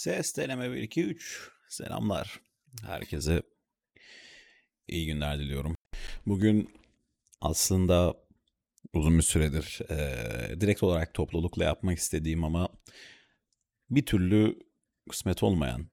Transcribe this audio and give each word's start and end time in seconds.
Ses 0.00 0.36
deneme 0.36 0.72
1 0.72 0.76
2 0.76 1.04
3. 1.04 1.50
Selamlar. 1.68 2.40
Herkese 2.86 3.42
iyi 4.88 5.06
günler 5.06 5.38
diliyorum. 5.38 5.76
Bugün 6.26 6.70
aslında 7.40 8.14
uzun 8.94 9.18
bir 9.18 9.22
süredir 9.22 9.80
e, 9.90 10.60
direkt 10.60 10.82
olarak 10.82 11.14
toplulukla 11.14 11.64
yapmak 11.64 11.98
istediğim 11.98 12.44
ama 12.44 12.68
bir 13.90 14.06
türlü 14.06 14.58
kısmet 15.10 15.42
olmayan, 15.42 15.86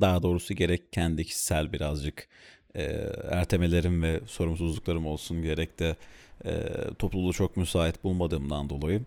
daha 0.00 0.22
doğrusu 0.22 0.54
gerek 0.54 0.92
kendi 0.92 1.24
kişisel 1.24 1.72
birazcık 1.72 2.28
e, 2.74 2.82
ertemelerim 3.30 4.02
ve 4.02 4.20
sorumsuzluklarım 4.26 5.06
olsun 5.06 5.42
gerek 5.42 5.78
de 5.78 5.96
e, 6.44 6.64
topluluğu 6.98 7.32
çok 7.32 7.56
müsait 7.56 8.04
bulmadığımdan 8.04 8.70
dolayı 8.70 9.02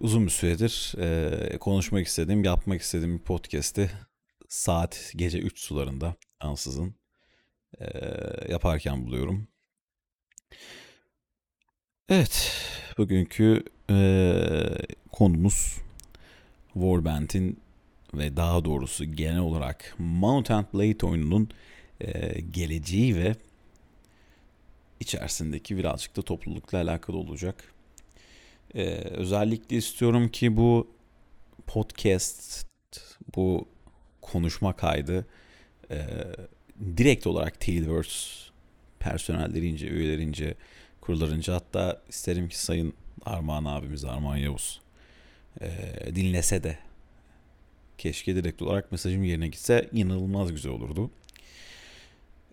uzun 0.00 0.26
bir 0.26 0.30
süredir 0.30 0.94
e, 0.98 1.58
konuşmak 1.58 2.06
istediğim, 2.06 2.44
yapmak 2.44 2.80
istediğim 2.80 3.18
bir 3.18 3.24
podcast'i 3.24 3.90
saat 4.48 5.12
gece 5.16 5.38
3 5.38 5.58
sularında 5.58 6.14
ansızın 6.40 6.94
e, 7.80 7.86
yaparken 8.48 9.06
buluyorum. 9.06 9.48
Evet, 12.08 12.52
bugünkü 12.98 13.64
e, 13.90 13.96
konumuz 15.12 15.76
Warband'in 16.72 17.60
ve 18.14 18.36
daha 18.36 18.64
doğrusu 18.64 19.04
genel 19.04 19.38
olarak 19.38 19.94
Mount 19.98 20.50
and 20.50 20.64
Blade 20.74 21.06
oyununun 21.06 21.50
e, 22.00 22.40
geleceği 22.40 23.16
ve 23.16 23.34
içerisindeki 25.00 25.76
birazcık 25.76 26.16
da 26.16 26.22
toplulukla 26.22 26.78
alakalı 26.78 27.16
olacak. 27.16 27.74
Ee, 28.74 28.84
özellikle 28.94 29.76
istiyorum 29.76 30.28
ki 30.28 30.56
bu 30.56 30.90
podcast, 31.66 32.66
bu 33.36 33.68
konuşma 34.20 34.76
kaydı 34.76 35.26
e, 35.90 36.06
direkt 36.96 37.26
olarak 37.26 37.60
Tailverse 37.60 38.50
personellerince, 38.98 39.86
üyelerince, 39.86 40.54
kurularınca 41.00 41.54
hatta 41.54 42.02
isterim 42.08 42.48
ki 42.48 42.58
Sayın 42.58 42.92
Armağan 43.24 43.64
abimiz, 43.64 44.04
Armağan 44.04 44.36
Yavuz 44.36 44.80
e, 45.60 45.70
dinlese 46.14 46.62
de 46.62 46.78
keşke 47.98 48.36
direkt 48.36 48.62
olarak 48.62 48.92
mesajım 48.92 49.24
yerine 49.24 49.48
gitse 49.48 49.88
inanılmaz 49.92 50.52
güzel 50.52 50.72
olurdu. 50.72 51.10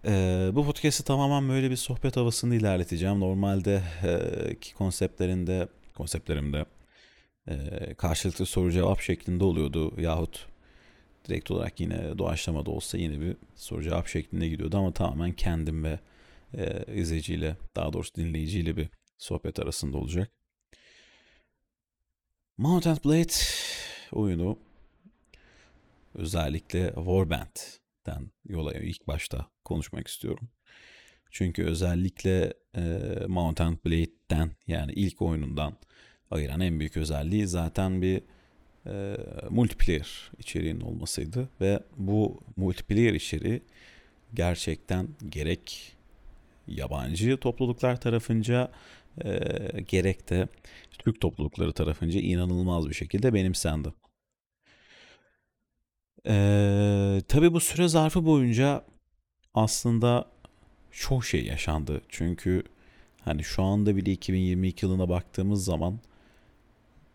Ee, 0.05 0.49
bu 0.53 0.65
podcast'i 0.65 1.03
tamamen 1.03 1.49
böyle 1.49 1.71
bir 1.71 1.75
sohbet 1.75 2.17
havasını 2.17 2.55
ilerleteceğim. 2.55 3.19
Normalde 3.19 3.81
e, 4.03 4.55
ki 4.55 4.73
konseptlerinde 4.73 5.67
konseptlerimde 5.97 6.65
e, 7.47 7.93
karşılıklı 7.93 8.45
soru 8.45 8.71
cevap 8.71 9.01
şeklinde 9.01 9.43
oluyordu 9.43 10.01
yahut 10.01 10.47
direkt 11.27 11.51
olarak 11.51 11.79
yine 11.79 12.17
doğaçlamada 12.17 12.71
olsa 12.71 12.97
yine 12.97 13.21
bir 13.21 13.37
soru 13.55 13.83
cevap 13.83 14.07
şeklinde 14.07 14.47
gidiyordu 14.49 14.77
ama 14.77 14.93
tamamen 14.93 15.31
kendim 15.33 15.83
ve 15.83 15.99
e, 16.53 16.93
izleyiciyle 16.93 17.57
daha 17.75 17.93
doğrusu 17.93 18.15
dinleyiciyle 18.15 18.77
bir 18.77 18.89
sohbet 19.17 19.59
arasında 19.59 19.97
olacak. 19.97 20.31
Mount 22.57 22.87
and 22.87 22.97
Blade 23.05 23.33
oyunu 24.11 24.59
özellikle 26.15 26.87
Warband'den 26.95 28.31
yola 28.45 28.73
ilk 28.73 29.07
başta 29.07 29.49
konuşmak 29.65 30.07
istiyorum. 30.07 30.49
Çünkü 31.31 31.63
özellikle 31.63 32.53
e, 32.75 32.83
Mount 33.27 33.61
and 33.61 33.77
Blade'den 33.85 34.51
yani 34.67 34.93
ilk 34.93 35.21
oyunundan 35.21 35.77
ayıran 36.31 36.59
en 36.59 36.79
büyük 36.79 36.97
özelliği 36.97 37.47
zaten 37.47 38.01
bir 38.01 38.21
e, 38.87 39.17
multiplayer 39.49 40.31
içeriğinin 40.39 40.81
olmasıydı 40.81 41.49
ve 41.61 41.79
bu 41.97 42.39
multiplayer 42.57 43.13
içeriği 43.13 43.61
gerçekten 44.33 45.07
gerek 45.29 45.95
yabancı 46.67 47.37
topluluklar 47.37 48.01
tarafınca 48.01 48.71
e, 49.25 49.39
gerek 49.87 50.29
de 50.29 50.47
Türk 50.99 51.21
toplulukları 51.21 51.73
tarafınca 51.73 52.19
inanılmaz 52.19 52.89
bir 52.89 52.93
şekilde 52.93 53.33
benimsendi. 53.33 53.93
Ee, 56.27 57.21
tabii 57.27 57.53
bu 57.53 57.59
süre 57.59 57.87
zarfı 57.87 58.25
boyunca 58.25 58.83
aslında 59.53 60.25
çok 60.91 61.25
şey 61.25 61.45
yaşandı. 61.45 62.01
Çünkü 62.09 62.63
hani 63.21 63.43
şu 63.43 63.63
anda 63.63 63.95
bile 63.95 64.11
2022 64.11 64.85
yılına 64.85 65.09
baktığımız 65.09 65.65
zaman 65.65 65.99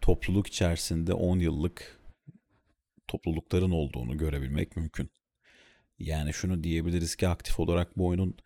topluluk 0.03 0.47
içerisinde 0.47 1.15
10 1.15 1.39
yıllık 1.39 2.01
toplulukların 3.09 3.71
olduğunu 3.71 4.19
görebilmek 4.19 4.77
mümkün. 4.77 5.11
Yani 5.99 6.33
şunu 6.33 6.65
diyebiliriz 6.65 7.17
ki 7.17 7.29
aktif 7.29 7.61
olarak 7.61 7.99
bu 7.99 8.07
oyunun 8.07 8.37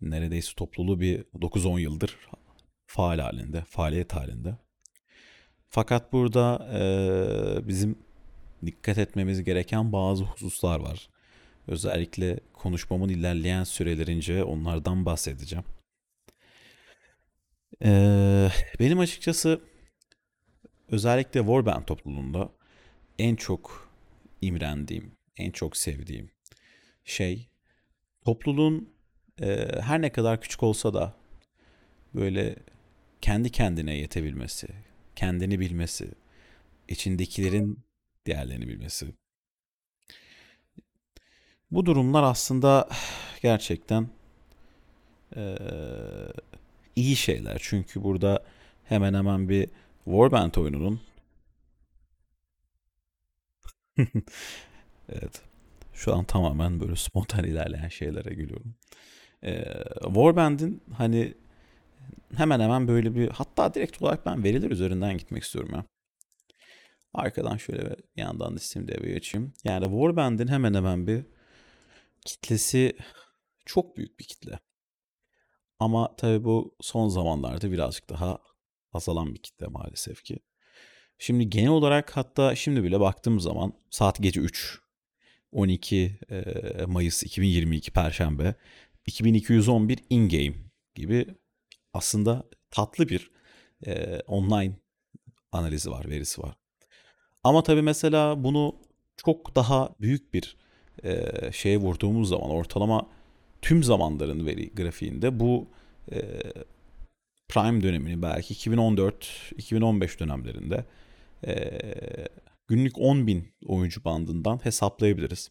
neredeyse 0.00 0.54
topluluğu 0.56 1.00
bir 1.00 1.24
9-10 1.24 1.80
yıldır 1.80 2.16
faal 2.86 3.18
halinde, 3.18 3.64
faaliyet 3.68 4.12
halinde. 4.12 4.56
Fakat 5.68 6.12
burada 6.12 6.68
e, 6.72 7.68
bizim 7.68 7.98
dikkat 8.66 8.98
etmemiz 8.98 9.44
gereken 9.44 9.92
bazı 9.92 10.24
hususlar 10.24 10.80
var. 10.80 11.08
Özellikle 11.66 12.40
konuşmamın 12.52 13.08
ilerleyen 13.08 13.64
sürelerince 13.64 14.44
onlardan 14.44 15.06
bahsedeceğim. 15.06 15.64
Ee, 17.84 18.48
benim 18.80 18.98
açıkçası 18.98 19.60
özellikle 20.88 21.40
Warband 21.40 21.84
topluluğunda 21.84 22.48
en 23.18 23.36
çok 23.36 23.90
imrendiğim, 24.40 25.12
en 25.36 25.50
çok 25.50 25.76
sevdiğim 25.76 26.30
şey 27.04 27.48
topluluğun 28.24 28.94
e, 29.40 29.80
her 29.80 30.02
ne 30.02 30.12
kadar 30.12 30.40
küçük 30.40 30.62
olsa 30.62 30.94
da 30.94 31.14
böyle 32.14 32.56
kendi 33.20 33.50
kendine 33.50 33.96
yetebilmesi, 33.96 34.68
kendini 35.16 35.60
bilmesi, 35.60 36.10
içindekilerin 36.88 37.78
değerlerini 38.26 38.68
bilmesi. 38.68 39.06
Bu 41.70 41.86
durumlar 41.86 42.22
aslında 42.22 42.88
gerçekten 43.42 44.08
e, 45.36 45.56
iyi 46.96 47.16
şeyler. 47.16 47.58
Çünkü 47.60 48.02
burada 48.02 48.44
hemen 48.84 49.14
hemen 49.14 49.48
bir 49.48 49.68
Warband 50.06 50.54
oyununun 50.54 51.00
evet. 55.08 55.42
Şu 55.94 56.14
an 56.14 56.24
tamamen 56.24 56.80
böyle 56.80 56.96
spontan 56.96 57.44
ilerleyen 57.44 57.88
şeylere 57.88 58.34
gülüyorum. 58.34 58.74
Ee, 59.44 59.64
Warband'in 60.02 60.82
hani 60.94 61.34
hemen 62.36 62.60
hemen 62.60 62.88
böyle 62.88 63.14
bir 63.14 63.28
hatta 63.30 63.74
direkt 63.74 64.02
olarak 64.02 64.26
ben 64.26 64.44
veriler 64.44 64.70
üzerinden 64.70 65.18
gitmek 65.18 65.42
istiyorum 65.42 65.72
ya. 65.74 65.84
Arkadan 67.14 67.56
şöyle 67.56 67.90
bir 67.90 68.22
yandan 68.22 68.56
listim 68.56 68.88
devreye 68.88 69.16
açayım. 69.16 69.52
Yani 69.64 69.84
Warband'in 69.84 70.48
hemen 70.48 70.74
hemen 70.74 71.06
bir 71.06 71.26
kitlesi 72.24 72.96
çok 73.66 73.96
büyük 73.96 74.18
bir 74.20 74.24
kitle. 74.24 74.58
Ama 75.78 76.16
tabii 76.16 76.44
bu 76.44 76.76
son 76.80 77.08
zamanlarda 77.08 77.72
birazcık 77.72 78.08
daha 78.10 78.38
azalan 78.96 79.34
bir 79.34 79.38
kitle 79.38 79.66
maalesef 79.66 80.24
ki. 80.24 80.38
Şimdi 81.18 81.50
genel 81.50 81.70
olarak 81.70 82.16
hatta 82.16 82.54
şimdi 82.54 82.82
bile 82.82 83.00
baktığım 83.00 83.40
zaman 83.40 83.72
saat 83.90 84.22
gece 84.22 84.40
3. 84.40 84.80
12 85.52 86.18
Mayıs 86.86 87.22
2022 87.22 87.90
Perşembe 87.90 88.54
2211 89.06 89.98
in-game 90.10 90.54
gibi 90.94 91.26
aslında 91.92 92.44
tatlı 92.70 93.08
bir 93.08 93.30
e, 93.86 94.20
online 94.26 94.76
analizi 95.52 95.90
var, 95.90 96.10
verisi 96.10 96.42
var. 96.42 96.56
Ama 97.44 97.62
tabii 97.62 97.82
mesela 97.82 98.44
bunu 98.44 98.76
çok 99.16 99.56
daha 99.56 99.94
büyük 100.00 100.34
bir 100.34 100.56
e, 101.04 101.32
şeye 101.52 101.76
vurduğumuz 101.78 102.28
zaman 102.28 102.50
ortalama 102.50 103.06
tüm 103.62 103.82
zamanların 103.82 104.46
veri 104.46 104.74
grafiğinde 104.74 105.40
bu 105.40 105.68
e, 106.12 106.42
prime 107.48 107.82
dönemini 107.82 108.22
belki 108.22 108.54
2014-2015 108.54 110.18
dönemlerinde 110.18 110.84
e, 111.46 111.80
günlük 112.68 112.98
10 112.98 113.26
bin 113.26 113.48
oyuncu 113.66 114.04
bandından 114.04 114.64
hesaplayabiliriz. 114.64 115.50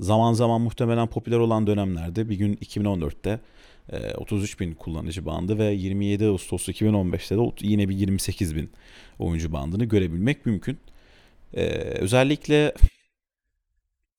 Zaman 0.00 0.32
zaman 0.32 0.60
muhtemelen 0.60 1.06
popüler 1.06 1.38
olan 1.38 1.66
dönemlerde 1.66 2.28
bir 2.28 2.36
gün 2.36 2.54
2014'te 2.54 3.40
e, 3.92 4.14
33 4.14 4.60
bin 4.60 4.74
kullanıcı 4.74 5.26
bandı 5.26 5.58
ve 5.58 5.64
27 5.64 6.26
Ağustos 6.26 6.68
2015'te 6.68 7.36
de 7.36 7.66
yine 7.66 7.88
bir 7.88 7.96
28 7.96 8.56
bin 8.56 8.70
oyuncu 9.18 9.52
bandını 9.52 9.84
görebilmek 9.84 10.46
mümkün. 10.46 10.78
E, 11.54 11.64
özellikle 11.74 12.74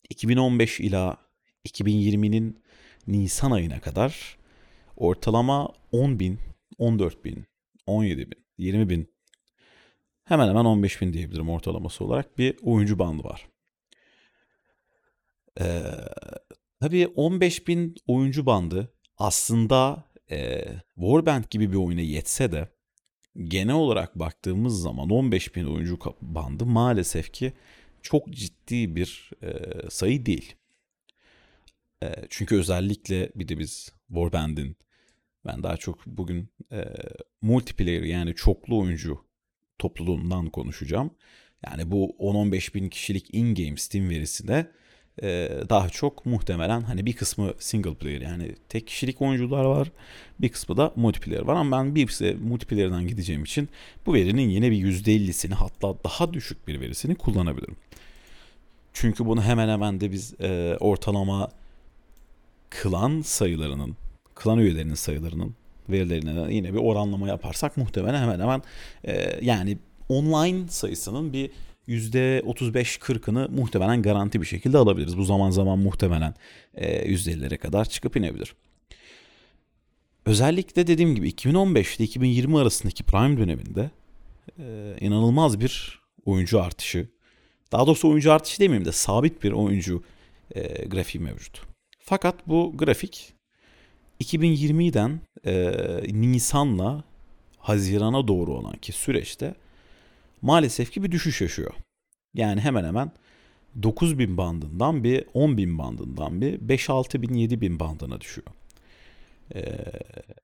2015 0.09 0.79
ila 0.79 1.17
2020'nin 1.65 2.63
Nisan 3.07 3.51
ayına 3.51 3.79
kadar 3.79 4.37
ortalama 4.97 5.69
10 5.91 6.19
bin 6.19 6.39
14 6.77 7.25
bin, 7.25 7.45
17 7.87 8.31
bin, 8.31 8.45
20 8.57 8.89
bin 8.89 9.13
hemen 10.23 10.47
hemen 10.47 10.65
15 10.65 11.01
bin 11.01 11.13
diyebilirim 11.13 11.49
ortalaması 11.49 12.05
olarak 12.05 12.37
bir 12.37 12.55
oyuncu 12.61 12.99
bandı 12.99 13.23
var. 13.23 13.47
Ee, 15.61 15.83
tabii 16.79 17.07
15 17.07 17.67
bin 17.67 17.95
oyuncu 18.07 18.45
bandı 18.45 18.93
aslında 19.17 20.03
e, 20.31 20.65
Warband 20.95 21.43
gibi 21.49 21.71
bir 21.71 21.77
oyuna 21.77 22.01
yetse 22.01 22.51
de 22.51 22.67
genel 23.37 23.75
olarak 23.75 24.19
baktığımız 24.19 24.81
zaman 24.81 25.09
15 25.09 25.55
bin 25.55 25.65
oyuncu 25.65 25.99
bandı 26.21 26.65
maalesef 26.65 27.33
ki 27.33 27.53
çok 28.01 28.29
ciddi 28.29 28.95
bir 28.95 29.31
e, 29.43 29.59
sayı 29.89 30.25
değil. 30.25 30.55
E, 32.03 32.15
çünkü 32.29 32.55
özellikle 32.55 33.31
bir 33.35 33.47
de 33.47 33.59
biz 33.59 33.93
Warband'in 34.07 34.77
ben 35.45 35.63
daha 35.63 35.77
çok 35.77 36.05
bugün 36.05 36.49
e, 36.71 36.85
multiplayer 37.41 38.01
yani 38.01 38.35
çoklu 38.35 38.79
oyuncu 38.79 39.25
topluluğundan 39.79 40.49
konuşacağım. 40.49 41.11
Yani 41.67 41.91
bu 41.91 42.15
10-15 42.19 42.73
bin 42.73 42.89
kişilik 42.89 43.33
in-game 43.33 43.77
Steam 43.77 44.09
verisinde 44.09 44.71
e, 45.21 45.49
daha 45.69 45.89
çok 45.89 46.25
muhtemelen 46.25 46.81
hani 46.81 47.05
bir 47.05 47.13
kısmı 47.13 47.53
single 47.59 47.93
player 47.93 48.21
yani 48.21 48.55
tek 48.69 48.87
kişilik 48.87 49.21
oyuncular 49.21 49.65
var. 49.65 49.91
Bir 50.39 50.49
kısmı 50.49 50.77
da 50.77 50.93
multiplayer 50.95 51.41
var 51.41 51.55
ama 51.55 51.77
ben 51.77 51.95
bir 51.95 52.35
multiplayer'dan 52.35 53.07
gideceğim 53.07 53.43
için 53.43 53.69
bu 54.05 54.13
verinin 54.13 54.49
yine 54.49 54.71
bir 54.71 54.77
%50'sini 54.77 55.53
hatta 55.53 55.95
daha 56.03 56.33
düşük 56.33 56.67
bir 56.67 56.81
verisini 56.81 57.15
kullanabilirim. 57.15 57.75
Çünkü 58.93 59.25
bunu 59.25 59.43
hemen 59.43 59.69
hemen 59.69 60.01
de 60.01 60.11
biz 60.11 60.41
e, 60.41 60.77
ortalama 60.79 61.51
klan 62.69 63.21
sayılarının, 63.21 63.95
klan 64.35 64.59
üyelerinin 64.59 64.93
sayılarının 64.93 65.55
verilerine 65.89 66.53
yine 66.53 66.73
bir 66.73 66.79
oranlama 66.79 67.27
yaparsak 67.27 67.77
muhtemelen 67.77 68.21
hemen 68.21 68.39
hemen 68.39 68.61
e, 69.03 69.39
yani 69.41 69.77
online 70.09 70.67
sayısının 70.67 71.33
bir 71.33 71.51
%35-40'ını 71.87 73.51
muhtemelen 73.51 74.01
garanti 74.01 74.41
bir 74.41 74.45
şekilde 74.45 74.77
alabiliriz. 74.77 75.17
Bu 75.17 75.23
zaman 75.23 75.51
zaman 75.51 75.79
muhtemelen 75.79 76.33
e, 76.73 77.13
%50'lere 77.13 77.57
kadar 77.57 77.85
çıkıp 77.85 78.15
inebilir. 78.15 78.55
Özellikle 80.25 80.87
dediğim 80.87 81.15
gibi 81.15 81.27
2015 81.27 81.97
ile 81.97 82.03
2020 82.03 82.59
arasındaki 82.59 83.03
prime 83.03 83.37
döneminde 83.37 83.91
e, 84.59 84.95
inanılmaz 84.99 85.59
bir 85.59 86.01
oyuncu 86.25 86.61
artışı. 86.61 87.07
Daha 87.71 87.87
doğrusu 87.87 88.09
oyuncu 88.09 88.31
artışı 88.31 88.59
demeyeyim 88.59 88.85
de 88.85 88.91
sabit 88.91 89.43
bir 89.43 89.51
oyuncu 89.51 90.03
e, 90.55 90.85
grafiği 90.85 91.23
mevcut. 91.23 91.61
Fakat 91.99 92.47
bu 92.47 92.73
grafik 92.77 93.33
2020'den 94.23 95.19
e, 95.45 96.21
Nisan'la 96.21 97.03
Haziran'a 97.57 98.27
doğru 98.27 98.53
olan 98.53 98.77
ki 98.77 98.91
süreçte 98.91 99.55
maalesef 100.41 100.91
ki 100.91 101.03
bir 101.03 101.11
düşüş 101.11 101.41
yaşıyor. 101.41 101.73
Yani 102.33 102.61
hemen 102.61 102.83
hemen 102.83 103.11
9000 103.83 104.37
bandından 104.37 105.03
bir 105.03 105.21
10.000 105.21 105.77
bandından 105.77 106.41
bir 106.41 106.59
5-6 106.59 107.21
bin 107.21 107.33
7 107.33 107.61
bin 107.61 107.79
bandına 107.79 108.21
düşüyor. 108.21 108.47
Ee, 109.55 109.77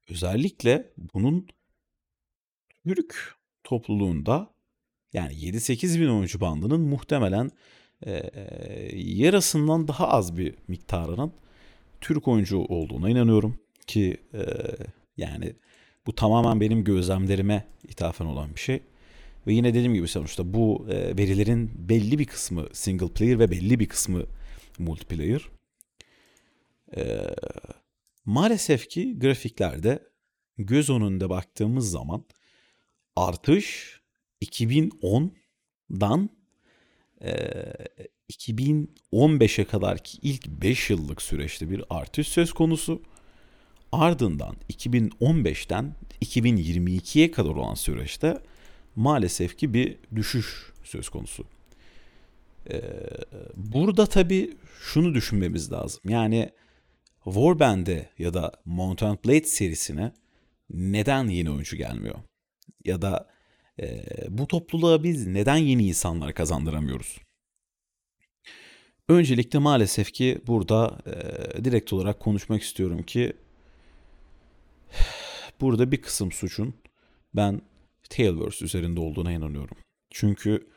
özellikle 0.10 0.90
bunun 1.14 1.48
Türk 2.88 3.36
topluluğunda 3.64 4.50
yani 5.14 5.34
7-8 5.34 6.02
bin 6.02 6.08
oyuncu 6.08 6.42
bandının 6.42 6.82
muhtemelen 6.82 7.52
e, 8.06 8.32
yarısından 8.96 9.88
daha 9.88 10.08
az 10.08 10.38
bir 10.38 10.56
miktarının 10.68 11.34
Türk 12.02 12.28
oyuncu 12.28 12.58
olduğuna 12.58 13.10
inanıyorum 13.10 13.60
ki 13.90 14.18
e, 14.34 14.44
yani 15.18 15.54
bu 16.06 16.16
tamamen 16.16 16.62
benim 16.62 16.84
gözlemlerime 16.84 17.68
ithafen 17.84 18.26
olan 18.26 18.56
bir 18.56 18.60
şey. 18.60 18.82
Ve 19.48 19.54
yine 19.54 19.70
dediğim 19.74 19.94
gibi 19.94 20.08
sonuçta 20.08 20.54
bu 20.54 20.88
e, 20.90 21.18
verilerin 21.18 21.72
belli 21.90 22.20
bir 22.20 22.26
kısmı 22.26 22.68
single 22.74 23.08
player 23.08 23.40
ve 23.40 23.52
belli 23.52 23.80
bir 23.80 23.88
kısmı 23.88 24.26
multiplayer. 24.80 25.42
E, 26.98 27.22
maalesef 28.26 28.90
ki 28.90 29.20
grafiklerde 29.20 30.00
göz 30.58 30.90
önünde 30.90 31.30
baktığımız 31.30 31.92
zaman 31.92 32.26
artış 33.16 34.00
2010'dan 34.42 36.30
e, 37.22 37.32
2015'e 38.32 39.66
kadar 39.66 40.04
ki 40.04 40.18
ilk 40.22 40.48
5 40.48 40.90
yıllık 40.90 41.22
süreçte 41.22 41.70
bir 41.70 41.84
artış 41.90 42.28
söz 42.28 42.54
konusu. 42.54 43.02
Ardından 43.92 44.56
2015'ten 44.74 45.96
2022'ye 46.22 47.32
kadar 47.32 47.50
olan 47.50 47.74
süreçte 47.74 48.38
maalesef 48.96 49.58
ki 49.58 49.74
bir 49.74 49.98
düşüş 50.16 50.72
söz 50.84 51.10
konusu. 51.10 51.46
Ee, 52.72 52.82
burada 53.56 54.06
tabii 54.06 54.58
şunu 54.82 55.14
düşünmemiz 55.14 55.72
lazım. 55.72 56.02
Yani 56.08 56.50
Warband'e 57.24 58.10
ya 58.20 58.34
da 58.34 58.52
Mountain 58.66 59.18
Blade 59.26 59.44
serisine 59.44 60.12
neden 60.70 61.28
yeni 61.28 61.52
oyuncu 61.52 61.78
gelmiyor? 61.78 62.16
Ya 62.86 63.02
da 63.02 63.30
e, 63.80 64.06
bu 64.30 64.48
topluluğa 64.48 65.04
biz 65.04 65.28
neden 65.28 65.58
yeni 65.58 65.88
insanlar 65.88 66.34
kazandıramıyoruz? 66.34 67.18
Öncelikle 69.10 69.60
maalesef 69.60 70.14
ki 70.14 70.42
burada 70.48 70.98
e, 71.06 71.66
direkt 71.66 71.94
olarak 71.94 72.20
konuşmak 72.20 72.62
istiyorum 72.62 73.04
ki 73.04 73.34
burada 75.62 75.92
bir 75.92 76.02
kısım 76.02 76.32
suçun 76.32 76.74
ben 77.34 77.62
Tailverse 78.10 78.66
üzerinde 78.66 79.00
olduğuna 79.00 79.32
inanıyorum. 79.32 79.78
Çünkü 80.10 80.68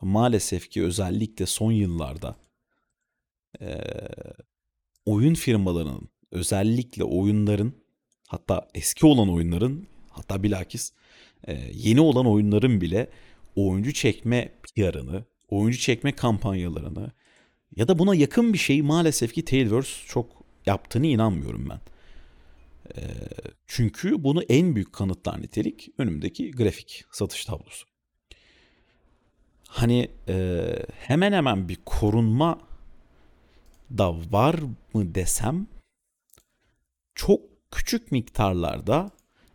maalesef 0.00 0.70
ki 0.70 0.82
özellikle 0.82 1.46
son 1.46 1.72
yıllarda 1.72 2.36
e, 3.60 3.80
oyun 5.06 5.34
firmalarının 5.34 6.08
özellikle 6.30 7.04
oyunların 7.04 7.72
hatta 8.28 8.68
eski 8.74 9.06
olan 9.06 9.28
oyunların 9.28 9.86
hatta 10.10 10.42
bilakis 10.42 10.92
e, 11.46 11.70
yeni 11.72 12.00
olan 12.00 12.26
oyunların 12.26 12.80
bile 12.80 13.10
oyuncu 13.56 13.92
çekme 13.92 14.52
PR'ını, 14.62 15.24
oyuncu 15.48 15.78
çekme 15.78 16.12
kampanyalarını 16.12 17.12
ya 17.76 17.88
da 17.88 17.98
buna 17.98 18.14
yakın 18.14 18.52
bir 18.52 18.58
şey 18.58 18.82
maalesef 18.82 19.34
ki 19.34 19.44
Tailverse 19.44 20.06
çok 20.06 20.44
yaptığını 20.66 21.06
inanmıyorum 21.06 21.68
ben. 21.68 21.80
Ee, 22.96 23.02
çünkü 23.66 24.24
bunu 24.24 24.42
en 24.42 24.74
büyük 24.74 24.92
kanıtlar 24.92 25.42
nitelik 25.42 25.88
önümdeki 25.98 26.50
grafik 26.50 27.04
satış 27.12 27.44
tablosu. 27.44 27.86
Hani 29.68 30.10
e, 30.28 30.64
hemen 30.98 31.32
hemen 31.32 31.68
bir 31.68 31.78
korunma 31.86 32.58
da 33.98 34.32
var 34.32 34.60
mı 34.94 35.14
desem 35.14 35.66
çok 37.14 37.40
küçük 37.70 38.12
miktarlarda 38.12 39.10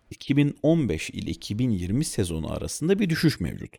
2015 0.09 1.09
ile 1.09 1.31
2020 1.31 2.05
sezonu 2.05 2.51
arasında 2.53 2.99
bir 2.99 3.09
düşüş 3.09 3.39
mevcut. 3.39 3.75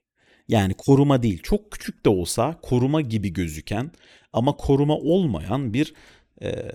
Yani 0.49 0.75
koruma 0.75 1.23
değil 1.23 1.43
çok 1.43 1.73
küçük 1.73 2.05
de 2.05 2.09
olsa 2.09 2.59
koruma 2.63 3.01
gibi 3.01 3.33
gözüken 3.33 3.91
ama 4.33 4.57
koruma 4.57 4.97
olmayan 4.97 5.75
bir 5.75 5.95
e, 6.43 6.73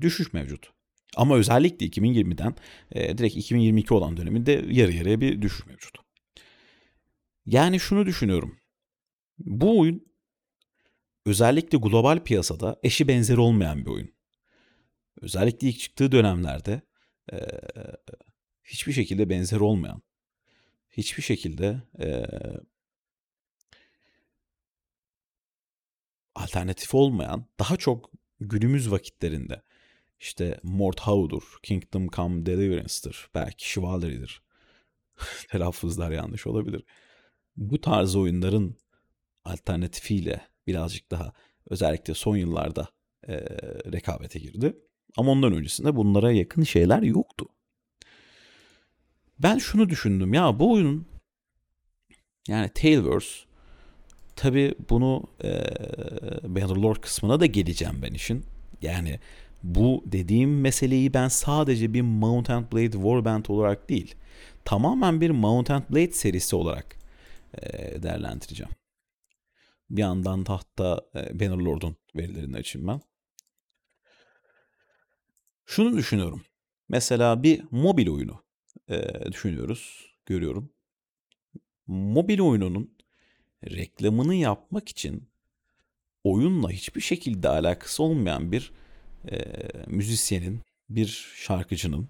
düşüş 0.00 0.32
mevcut. 0.32 0.70
Ama 1.16 1.36
özellikle 1.36 1.86
2020'den 1.86 2.54
e, 2.92 3.18
direkt 3.18 3.36
2022 3.36 3.94
olan 3.94 4.16
döneminde 4.16 4.52
yarı 4.52 4.92
yarıya 4.92 5.20
bir 5.20 5.42
düşüş 5.42 5.66
mevcut. 5.66 5.98
Yani 7.46 7.80
şunu 7.80 8.06
düşünüyorum. 8.06 8.58
Bu 9.38 9.80
oyun 9.80 10.06
özellikle 11.26 11.78
global 11.78 12.24
piyasada 12.24 12.80
eşi 12.82 13.08
benzeri 13.08 13.40
olmayan 13.40 13.86
bir 13.86 13.90
oyun. 13.90 14.14
Özellikle 15.20 15.68
ilk 15.68 15.78
çıktığı 15.78 16.12
dönemlerde 16.12 16.82
e, 17.32 17.36
hiçbir 18.64 18.92
şekilde 18.92 19.30
benzer 19.30 19.60
olmayan, 19.60 20.02
hiçbir 20.90 21.22
şekilde 21.22 21.82
e, 22.00 22.26
alternatif 26.34 26.94
olmayan, 26.94 27.46
daha 27.58 27.76
çok 27.76 28.10
günümüz 28.40 28.90
vakitlerinde 28.90 29.62
işte 30.20 30.60
Mordhau'dur, 30.62 31.58
Kingdom 31.62 32.08
Come 32.08 32.46
Deliverance'dır, 32.46 33.30
belki 33.34 33.70
Chivalry'dir. 33.70 34.42
Telaffuzlar 35.50 36.10
yanlış 36.10 36.46
olabilir. 36.46 36.84
Bu 37.56 37.80
tarz 37.80 38.16
oyunların 38.16 38.76
alternatifiyle 39.44 40.40
birazcık 40.66 41.10
daha 41.10 41.32
özellikle 41.70 42.14
son 42.14 42.36
yıllarda 42.36 42.88
e, 43.28 43.34
rekabete 43.92 44.38
girdi. 44.38 44.76
Ama 45.16 45.30
ondan 45.30 45.52
öncesinde 45.52 45.96
bunlara 45.96 46.32
yakın 46.32 46.62
şeyler 46.62 47.02
yoktu. 47.02 47.46
Ben 49.38 49.58
şunu 49.58 49.88
düşündüm 49.88 50.34
ya 50.34 50.58
bu 50.58 50.72
oyunun 50.72 51.06
yani 52.48 52.68
Tailverse 52.68 53.44
tabi 54.36 54.74
bunu 54.90 55.22
e, 55.44 55.50
Bannerlord 56.42 56.96
kısmına 56.96 57.40
da 57.40 57.46
geleceğim 57.46 57.98
ben 58.02 58.14
işin. 58.14 58.44
Yani 58.82 59.20
bu 59.64 60.02
dediğim 60.06 60.60
meseleyi 60.60 61.14
ben 61.14 61.28
sadece 61.28 61.94
bir 61.94 62.02
Mount 62.02 62.50
and 62.50 62.72
Blade 62.72 62.92
Warband 62.92 63.44
olarak 63.48 63.88
değil, 63.88 64.14
tamamen 64.64 65.20
bir 65.20 65.30
Mount 65.30 65.70
and 65.70 65.82
Blade 65.90 66.12
serisi 66.12 66.56
olarak 66.56 66.96
e, 67.62 68.02
değerlendireceğim. 68.02 68.72
Bir 69.90 70.00
yandan 70.00 70.44
tahta 70.44 71.00
e, 71.14 71.40
Bannerlord'un 71.40 71.96
verilerini 72.16 72.56
açayım 72.56 72.88
ben. 72.88 73.00
Şunu 75.66 75.96
düşünüyorum. 75.96 76.44
Mesela 76.88 77.42
bir 77.42 77.64
mobil 77.70 78.08
oyunu 78.08 78.44
e, 78.88 79.32
düşünüyoruz, 79.32 80.14
görüyorum. 80.26 80.70
Mobil 81.86 82.40
oyununun 82.40 82.96
reklamını 83.64 84.34
yapmak 84.34 84.88
için 84.88 85.28
oyunla 86.24 86.70
hiçbir 86.70 87.00
şekilde 87.00 87.48
alakası 87.48 88.02
olmayan 88.02 88.52
bir 88.52 88.72
e, 89.32 89.38
müzisyenin, 89.86 90.60
bir 90.88 91.34
şarkıcının 91.36 92.08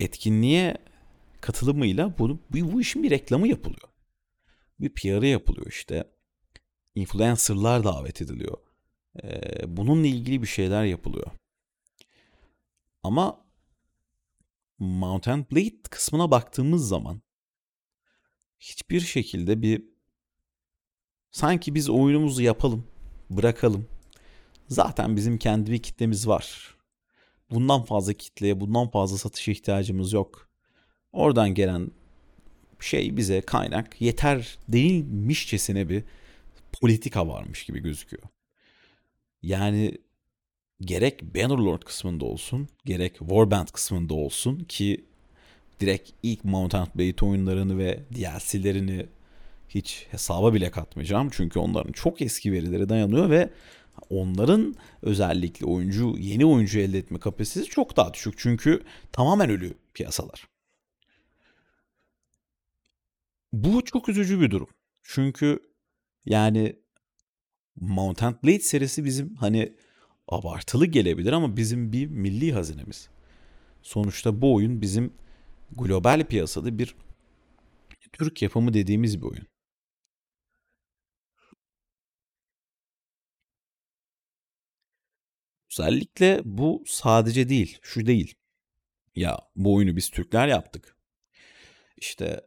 etkinliğe 0.00 0.78
katılımıyla 1.40 2.18
bunu, 2.18 2.40
bu, 2.50 2.72
bu 2.72 2.80
işin 2.80 3.02
bir 3.02 3.10
reklamı 3.10 3.48
yapılıyor. 3.48 3.88
Bir 4.80 4.94
PR'ı 4.94 5.26
yapılıyor 5.26 5.66
işte. 5.66 6.04
Influencer'lar 6.94 7.84
davet 7.84 8.22
ediliyor. 8.22 8.58
E, 9.22 9.76
bununla 9.76 10.06
ilgili 10.06 10.42
bir 10.42 10.46
şeyler 10.46 10.84
yapılıyor. 10.84 11.26
Ama 13.02 13.44
Mountain 14.78 15.46
Blade 15.52 15.82
kısmına 15.90 16.30
baktığımız 16.30 16.88
zaman 16.88 17.22
hiçbir 18.60 19.00
şekilde 19.00 19.62
bir 19.62 19.84
sanki 21.30 21.74
biz 21.74 21.90
oyunumuzu 21.90 22.42
yapalım, 22.42 22.86
bırakalım. 23.30 23.97
Zaten 24.68 25.16
bizim 25.16 25.38
kendi 25.38 25.72
bir 25.72 25.82
kitlemiz 25.82 26.28
var. 26.28 26.74
Bundan 27.50 27.82
fazla 27.82 28.12
kitleye, 28.12 28.60
bundan 28.60 28.90
fazla 28.90 29.18
satışa 29.18 29.52
ihtiyacımız 29.52 30.12
yok. 30.12 30.48
Oradan 31.12 31.54
gelen 31.54 31.90
şey 32.80 33.16
bize 33.16 33.40
kaynak 33.40 34.00
yeter 34.00 34.58
değilmişçesine 34.68 35.88
bir 35.88 36.04
politika 36.72 37.28
varmış 37.28 37.64
gibi 37.64 37.80
gözüküyor. 37.80 38.22
Yani 39.42 39.98
gerek 40.80 41.34
Bannerlord 41.34 41.82
kısmında 41.82 42.24
olsun, 42.24 42.68
gerek 42.84 43.18
Warband 43.18 43.68
kısmında 43.68 44.14
olsun 44.14 44.58
ki 44.58 45.04
direkt 45.80 46.10
ilk 46.22 46.44
Mountain 46.44 46.86
Blade 46.94 47.26
oyunlarını 47.26 47.78
ve 47.78 48.00
DLC'lerini 48.14 49.06
hiç 49.68 50.06
hesaba 50.10 50.54
bile 50.54 50.70
katmayacağım. 50.70 51.28
Çünkü 51.32 51.58
onların 51.58 51.92
çok 51.92 52.22
eski 52.22 52.52
verileri 52.52 52.88
dayanıyor 52.88 53.30
ve 53.30 53.50
onların 54.10 54.74
özellikle 55.02 55.66
oyuncu, 55.66 56.14
yeni 56.18 56.46
oyuncu 56.46 56.78
elde 56.78 56.98
etme 56.98 57.18
kapasitesi 57.18 57.66
çok 57.66 57.96
daha 57.96 58.14
düşük. 58.14 58.34
Çünkü 58.38 58.82
tamamen 59.12 59.50
ölü 59.50 59.74
piyasalar. 59.94 60.48
Bu 63.52 63.84
çok 63.84 64.08
üzücü 64.08 64.40
bir 64.40 64.50
durum. 64.50 64.68
Çünkü 65.02 65.58
yani 66.26 66.76
Mountain 67.80 68.38
Blade 68.44 68.60
serisi 68.60 69.04
bizim 69.04 69.34
hani 69.34 69.76
abartılı 70.28 70.86
gelebilir 70.86 71.32
ama 71.32 71.56
bizim 71.56 71.92
bir 71.92 72.06
milli 72.06 72.52
hazinemiz. 72.52 73.08
Sonuçta 73.82 74.42
bu 74.42 74.54
oyun 74.54 74.80
bizim 74.82 75.12
global 75.76 76.24
piyasada 76.26 76.78
bir 76.78 76.94
Türk 78.12 78.42
yapımı 78.42 78.74
dediğimiz 78.74 79.22
bir 79.22 79.26
oyun. 79.26 79.46
Özellikle 85.78 86.40
bu 86.44 86.84
sadece 86.86 87.48
değil, 87.48 87.78
şu 87.82 88.06
değil. 88.06 88.34
Ya 89.16 89.38
bu 89.56 89.74
oyunu 89.74 89.96
biz 89.96 90.10
Türkler 90.10 90.48
yaptık. 90.48 90.96
İşte 91.96 92.40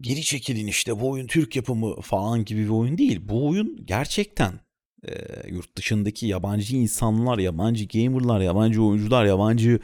geri 0.00 0.22
çekilin 0.22 0.66
işte 0.66 1.00
bu 1.00 1.10
oyun 1.10 1.26
Türk 1.26 1.56
yapımı 1.56 2.00
falan 2.00 2.44
gibi 2.44 2.64
bir 2.64 2.68
oyun 2.68 2.98
değil. 2.98 3.20
Bu 3.22 3.48
oyun 3.48 3.86
gerçekten 3.86 4.60
e, 5.08 5.12
yurt 5.48 5.76
dışındaki 5.76 6.26
yabancı 6.26 6.76
insanlar, 6.76 7.38
yabancı 7.38 7.84
gamerlar, 7.84 8.40
yabancı 8.40 8.82
oyuncular, 8.82 9.24
yabancı 9.24 9.80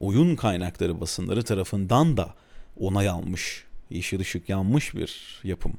oyun 0.00 0.36
kaynakları 0.36 1.00
basınları 1.00 1.42
tarafından 1.42 2.16
da 2.16 2.34
onay 2.76 3.08
almış, 3.08 3.64
yeşil 3.90 4.20
ışık 4.20 4.48
yanmış 4.48 4.94
bir 4.94 5.40
yapım. 5.44 5.72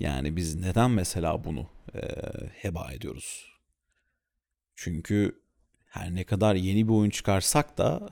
Yani 0.00 0.36
biz 0.36 0.54
neden 0.54 0.90
mesela 0.90 1.44
bunu 1.44 1.66
e, 1.94 2.00
heba 2.52 2.92
ediyoruz? 2.92 3.50
Çünkü 4.82 5.40
her 5.86 6.14
ne 6.14 6.24
kadar 6.24 6.54
yeni 6.54 6.88
bir 6.88 6.92
oyun 6.92 7.10
çıkarsak 7.10 7.78
da 7.78 8.08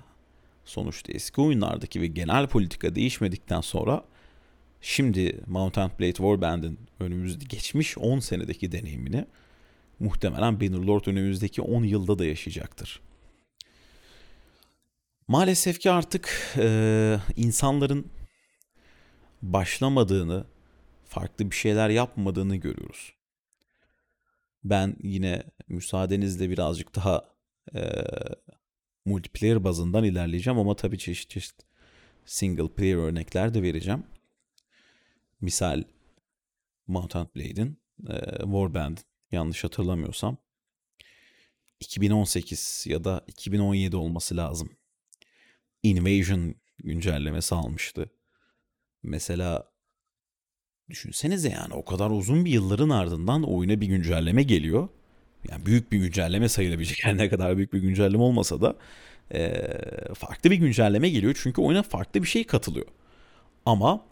sonuçta 0.64 1.12
eski 1.12 1.40
oyunlardaki 1.40 2.00
ve 2.00 2.06
genel 2.06 2.46
politika 2.46 2.94
değişmedikten 2.94 3.60
sonra 3.60 4.04
şimdi 4.80 5.40
Mountain 5.46 5.90
Blade 6.00 6.12
Warband'in 6.12 6.78
önümüzde 7.00 7.44
geçmiş 7.44 7.98
10 7.98 8.18
senedeki 8.18 8.72
deneyimini 8.72 9.24
muhtemelen 9.98 10.60
Bannerlord 10.60 11.06
önümüzdeki 11.06 11.62
10 11.62 11.84
yılda 11.84 12.18
da 12.18 12.24
yaşayacaktır. 12.24 13.00
Maalesef 15.28 15.80
ki 15.80 15.90
artık 15.90 16.54
e, 16.56 17.18
insanların 17.36 18.06
başlamadığını, 19.42 20.44
farklı 21.04 21.50
bir 21.50 21.56
şeyler 21.56 21.88
yapmadığını 21.88 22.56
görüyoruz. 22.56 23.12
Ben 24.64 24.96
yine 25.02 25.42
müsaadenizle 25.68 26.50
birazcık 26.50 26.94
daha 26.94 27.24
e, 27.74 27.80
multiplayer 29.04 29.64
bazından 29.64 30.04
ilerleyeceğim 30.04 30.58
ama 30.58 30.76
tabii 30.76 30.98
çeşit 30.98 31.30
çeşit 31.30 31.54
single 32.24 32.68
player 32.68 32.96
örnekler 32.96 33.54
de 33.54 33.62
vereceğim. 33.62 34.04
Misal 35.40 35.82
Mountain 36.86 37.28
Blade'in, 37.36 37.80
e, 38.08 38.38
Warband 38.38 38.98
yanlış 39.32 39.64
hatırlamıyorsam 39.64 40.36
2018 41.80 42.84
ya 42.88 43.04
da 43.04 43.24
2017 43.26 43.96
olması 43.96 44.36
lazım. 44.36 44.70
Invasion 45.82 46.54
güncellemesi 46.78 47.54
almıştı. 47.54 48.10
Mesela 49.02 49.72
düşünsenize 50.90 51.48
yani 51.48 51.74
o 51.74 51.84
kadar 51.84 52.10
uzun 52.10 52.44
bir 52.44 52.50
yılların 52.50 52.88
ardından 52.88 53.42
oyuna 53.42 53.80
bir 53.80 53.86
güncelleme 53.86 54.42
geliyor. 54.42 54.88
Yani 55.50 55.66
büyük 55.66 55.92
bir 55.92 55.98
güncelleme 55.98 56.48
sayılabilecek 56.48 56.98
her 57.04 57.16
ne 57.16 57.28
kadar 57.28 57.56
büyük 57.56 57.72
bir 57.72 57.78
güncelleme 57.78 58.22
olmasa 58.22 58.60
da 58.60 58.76
e, 59.34 59.68
farklı 60.14 60.50
bir 60.50 60.56
güncelleme 60.56 61.08
geliyor. 61.08 61.40
Çünkü 61.42 61.60
oyuna 61.60 61.82
farklı 61.82 62.22
bir 62.22 62.28
şey 62.28 62.44
katılıyor. 62.44 62.86
Ama 63.66 64.04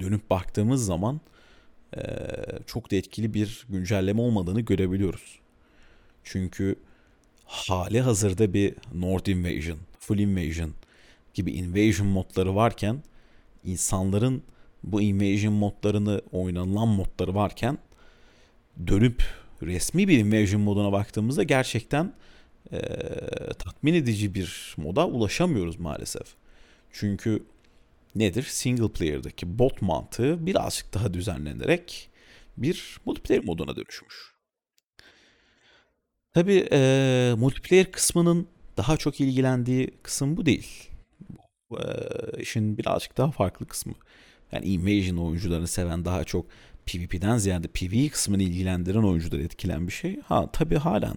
dönüp 0.00 0.30
baktığımız 0.30 0.86
zaman 0.86 1.20
e, 1.96 2.02
çok 2.66 2.90
da 2.90 2.96
etkili 2.96 3.34
bir 3.34 3.66
güncelleme 3.68 4.20
olmadığını 4.20 4.60
görebiliyoruz. 4.60 5.38
Çünkü 6.24 6.76
hali 7.44 8.00
hazırda 8.00 8.54
bir 8.54 8.74
North 8.94 9.28
Invasion, 9.28 9.78
Full 10.00 10.18
Invasion 10.18 10.72
gibi 11.34 11.52
invasion 11.52 12.08
modları 12.08 12.54
varken 12.54 13.02
insanların 13.64 14.42
bu 14.84 15.02
invasion 15.02 15.54
modlarını 15.54 16.22
oynanılan 16.32 16.88
modları 16.88 17.34
varken 17.34 17.78
dönüp 18.86 19.22
resmi 19.62 20.08
bir 20.08 20.18
invasion 20.18 20.62
moduna 20.62 20.92
baktığımızda 20.92 21.42
gerçekten 21.42 22.12
e, 22.72 22.80
tatmin 23.58 23.94
edici 23.94 24.34
bir 24.34 24.74
moda 24.76 25.06
ulaşamıyoruz 25.06 25.80
maalesef. 25.80 26.34
Çünkü 26.92 27.42
nedir? 28.14 28.42
Single 28.42 28.88
player'daki 28.88 29.58
bot 29.58 29.82
mantığı 29.82 30.46
birazcık 30.46 30.94
daha 30.94 31.14
düzenlenerek 31.14 32.10
bir 32.56 32.98
multiplayer 33.04 33.44
moduna 33.44 33.76
dönüşmüş. 33.76 34.34
Tabi 36.32 36.68
e, 36.72 37.34
multiplayer 37.38 37.92
kısmının 37.92 38.46
daha 38.76 38.96
çok 38.96 39.20
ilgilendiği 39.20 39.90
kısım 40.02 40.36
bu 40.36 40.46
değil. 40.46 40.90
Bu 41.70 41.80
e, 41.80 41.84
işin 42.38 42.78
birazcık 42.78 43.16
daha 43.16 43.30
farklı 43.30 43.66
kısmı. 43.66 43.94
Yani 44.52 44.66
Invasion 44.66 45.16
oyuncularını 45.16 45.66
seven 45.66 46.04
daha 46.04 46.24
çok 46.24 46.46
PvP'den 46.90 47.38
ziyade 47.38 47.68
PvE 47.68 48.08
kısmını 48.08 48.42
ilgilendiren 48.42 49.02
oyuncuları 49.02 49.42
etkilen 49.42 49.86
bir 49.86 49.92
şey. 49.92 50.20
Ha 50.20 50.52
tabi 50.52 50.76
halen 50.76 51.16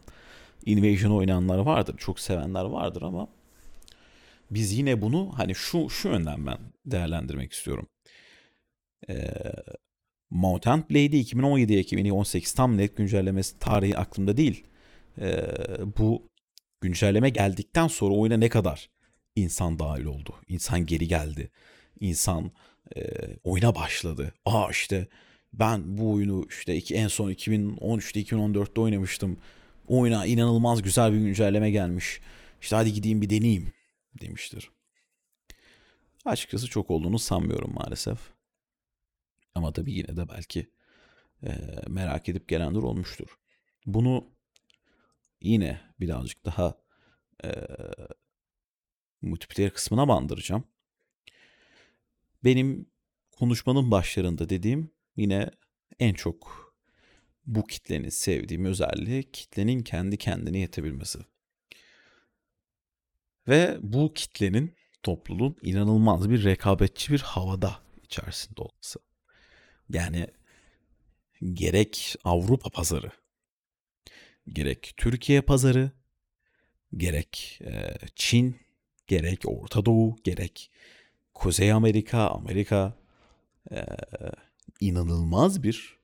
Invasion 0.66 1.12
oynayanlar 1.12 1.58
vardır, 1.58 1.96
çok 1.98 2.20
sevenler 2.20 2.66
vardır 2.66 3.02
ama 3.02 3.28
biz 4.52 4.78
yine 4.78 5.02
bunu 5.02 5.32
hani 5.38 5.56
şu 5.56 5.90
şu 5.90 6.10
yönden 6.10 6.46
ben 6.46 6.58
değerlendirmek 6.86 7.54
istiyorum. 7.54 7.88
Ee, 9.10 9.34
Mountain 10.30 10.86
Blade'i 10.90 11.24
2017'ye 11.24 11.80
2018 11.80 12.54
tam 12.54 12.78
net 12.78 12.98
güncellemesi 12.98 13.60
tarihi 13.60 13.98
aklımda 13.98 14.38
değil. 14.38 14.64
Ee, 15.22 15.46
bu 15.98 16.30
güncelleme 16.82 17.30
geldikten 17.30 17.88
sonra 17.88 18.16
oyuna 18.16 18.38
ne 18.38 18.50
kadar 18.50 18.90
insan 19.36 19.80
dahil 19.80 20.06
oldu. 20.06 20.36
İnsan 20.48 20.86
geri 20.86 21.08
geldi. 21.08 21.52
İnsan 22.00 22.52
e, 22.96 23.02
oyuna 23.44 23.76
başladı. 23.76 24.34
Aa 24.46 24.68
işte 24.72 25.08
ben 25.54 25.98
bu 25.98 26.12
oyunu 26.12 26.46
işte 26.50 26.76
iki, 26.76 26.96
en 26.96 27.08
son 27.08 27.32
2013'te 27.32 28.22
2014'te 28.22 28.82
oynamıştım. 28.82 29.38
Oyuna 29.88 30.26
inanılmaz 30.26 30.82
güzel 30.82 31.14
bir 31.14 31.18
güncelleme 31.18 31.72
gelmiş. 31.72 32.22
İşte 32.62 32.76
hadi 32.76 32.94
gideyim 32.94 33.22
bir 33.22 33.30
deneyeyim 33.30 33.74
demiştir. 34.22 34.72
Açıkçası 36.26 36.68
çok 36.68 36.92
olduğunu 36.92 37.20
sanmıyorum 37.20 37.74
maalesef. 37.74 38.20
Ama 39.56 39.74
tabii 39.74 39.94
yine 39.94 40.18
de 40.18 40.30
belki 40.30 40.68
e, 41.44 41.52
merak 41.88 42.30
edip 42.30 42.48
gelenler 42.48 42.80
olmuştur. 42.80 43.38
Bunu 43.86 44.28
yine 45.42 45.82
birazcık 46.00 46.46
daha 46.46 46.78
e, 47.44 47.50
multiplayer 49.22 49.74
kısmına 49.74 50.08
bandıracağım. 50.08 50.64
Benim 52.44 52.86
konuşmanın 53.32 53.92
başlarında 53.92 54.50
dediğim 54.50 54.93
yine 55.16 55.50
en 56.00 56.14
çok 56.14 56.64
bu 57.46 57.64
kitlenin 57.64 58.10
sevdiğim 58.10 58.66
özelliği 58.66 59.32
kitlenin 59.32 59.80
kendi 59.80 60.18
kendine 60.18 60.60
yetebilmesi. 60.60 61.20
Ve 63.48 63.78
bu 63.82 64.14
kitlenin 64.14 64.76
topluluğun 65.04 65.58
inanılmaz 65.62 66.30
bir 66.30 66.44
rekabetçi 66.44 67.14
bir 67.14 67.20
havada 67.20 67.80
içerisinde 68.04 68.62
olması. 68.62 69.00
Yani 69.90 70.28
gerek 71.54 72.16
Avrupa 72.24 72.70
pazarı, 72.70 73.12
gerek 74.48 74.94
Türkiye 74.98 75.42
pazarı, 75.42 75.92
gerek 76.98 77.60
e, 77.66 77.94
Çin, 78.16 78.60
gerek 79.08 79.42
Orta 79.46 79.86
Doğu, 79.86 80.16
gerek 80.24 80.72
Kuzey 81.34 81.72
Amerika, 81.72 82.28
Amerika 82.28 82.98
e, 83.72 83.86
inanılmaz 84.88 85.64
bir 85.64 85.98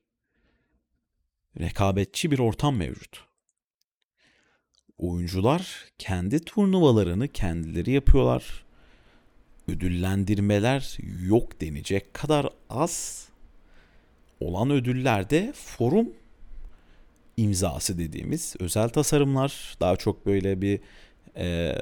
rekabetçi 1.60 2.30
bir 2.30 2.38
ortam 2.38 2.76
mevcut. 2.76 3.24
Oyuncular 4.98 5.84
kendi 5.98 6.44
turnuvalarını 6.44 7.28
kendileri 7.28 7.90
yapıyorlar. 7.90 8.64
Ödüllendirmeler 9.68 10.96
yok 11.22 11.60
denecek 11.60 12.14
kadar 12.14 12.48
az 12.70 13.28
olan 14.40 14.70
ödüllerde 14.70 15.52
forum 15.56 16.12
imzası 17.36 17.98
dediğimiz 17.98 18.56
özel 18.58 18.88
tasarımlar 18.88 19.76
daha 19.80 19.96
çok 19.96 20.26
böyle 20.26 20.60
bir 20.60 20.80
e, 21.36 21.76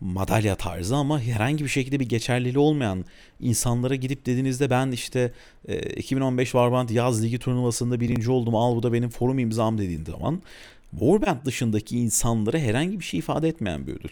madalya 0.00 0.56
tarzı 0.56 0.96
ama 0.96 1.20
herhangi 1.20 1.64
bir 1.64 1.68
şekilde 1.68 2.00
bir 2.00 2.08
geçerliliği 2.08 2.58
olmayan 2.58 3.04
insanlara 3.40 3.94
gidip 3.94 4.26
dediğinizde 4.26 4.70
ben 4.70 4.90
işte 4.90 5.32
e, 5.68 5.78
2015 5.78 6.44
Warband 6.46 6.88
yaz 6.88 7.22
ligi 7.22 7.38
turnuvasında 7.38 8.00
birinci 8.00 8.30
oldum 8.30 8.54
al 8.54 8.76
bu 8.76 8.82
da 8.82 8.92
benim 8.92 9.08
forum 9.08 9.38
imzam 9.38 9.78
dediğin 9.78 10.04
zaman 10.04 10.42
Warband 10.90 11.44
dışındaki 11.44 11.98
insanlara 11.98 12.58
herhangi 12.58 13.00
bir 13.00 13.04
şey 13.04 13.18
ifade 13.18 13.48
etmeyen 13.48 13.86
bir 13.86 13.92
ödül. 13.92 14.10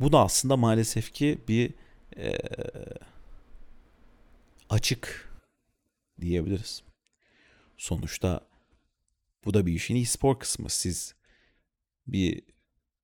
Bu 0.00 0.12
da 0.12 0.20
aslında 0.20 0.56
maalesef 0.56 1.12
ki 1.12 1.38
bir 1.48 1.70
e, 2.16 2.38
açık 4.70 5.32
diyebiliriz. 6.20 6.82
Sonuçta 7.76 8.40
bu 9.44 9.54
da 9.54 9.66
bir 9.66 9.72
işin 9.72 9.96
e-spor 9.96 10.38
kısmı. 10.38 10.70
Siz 10.70 11.14
bir 12.06 12.42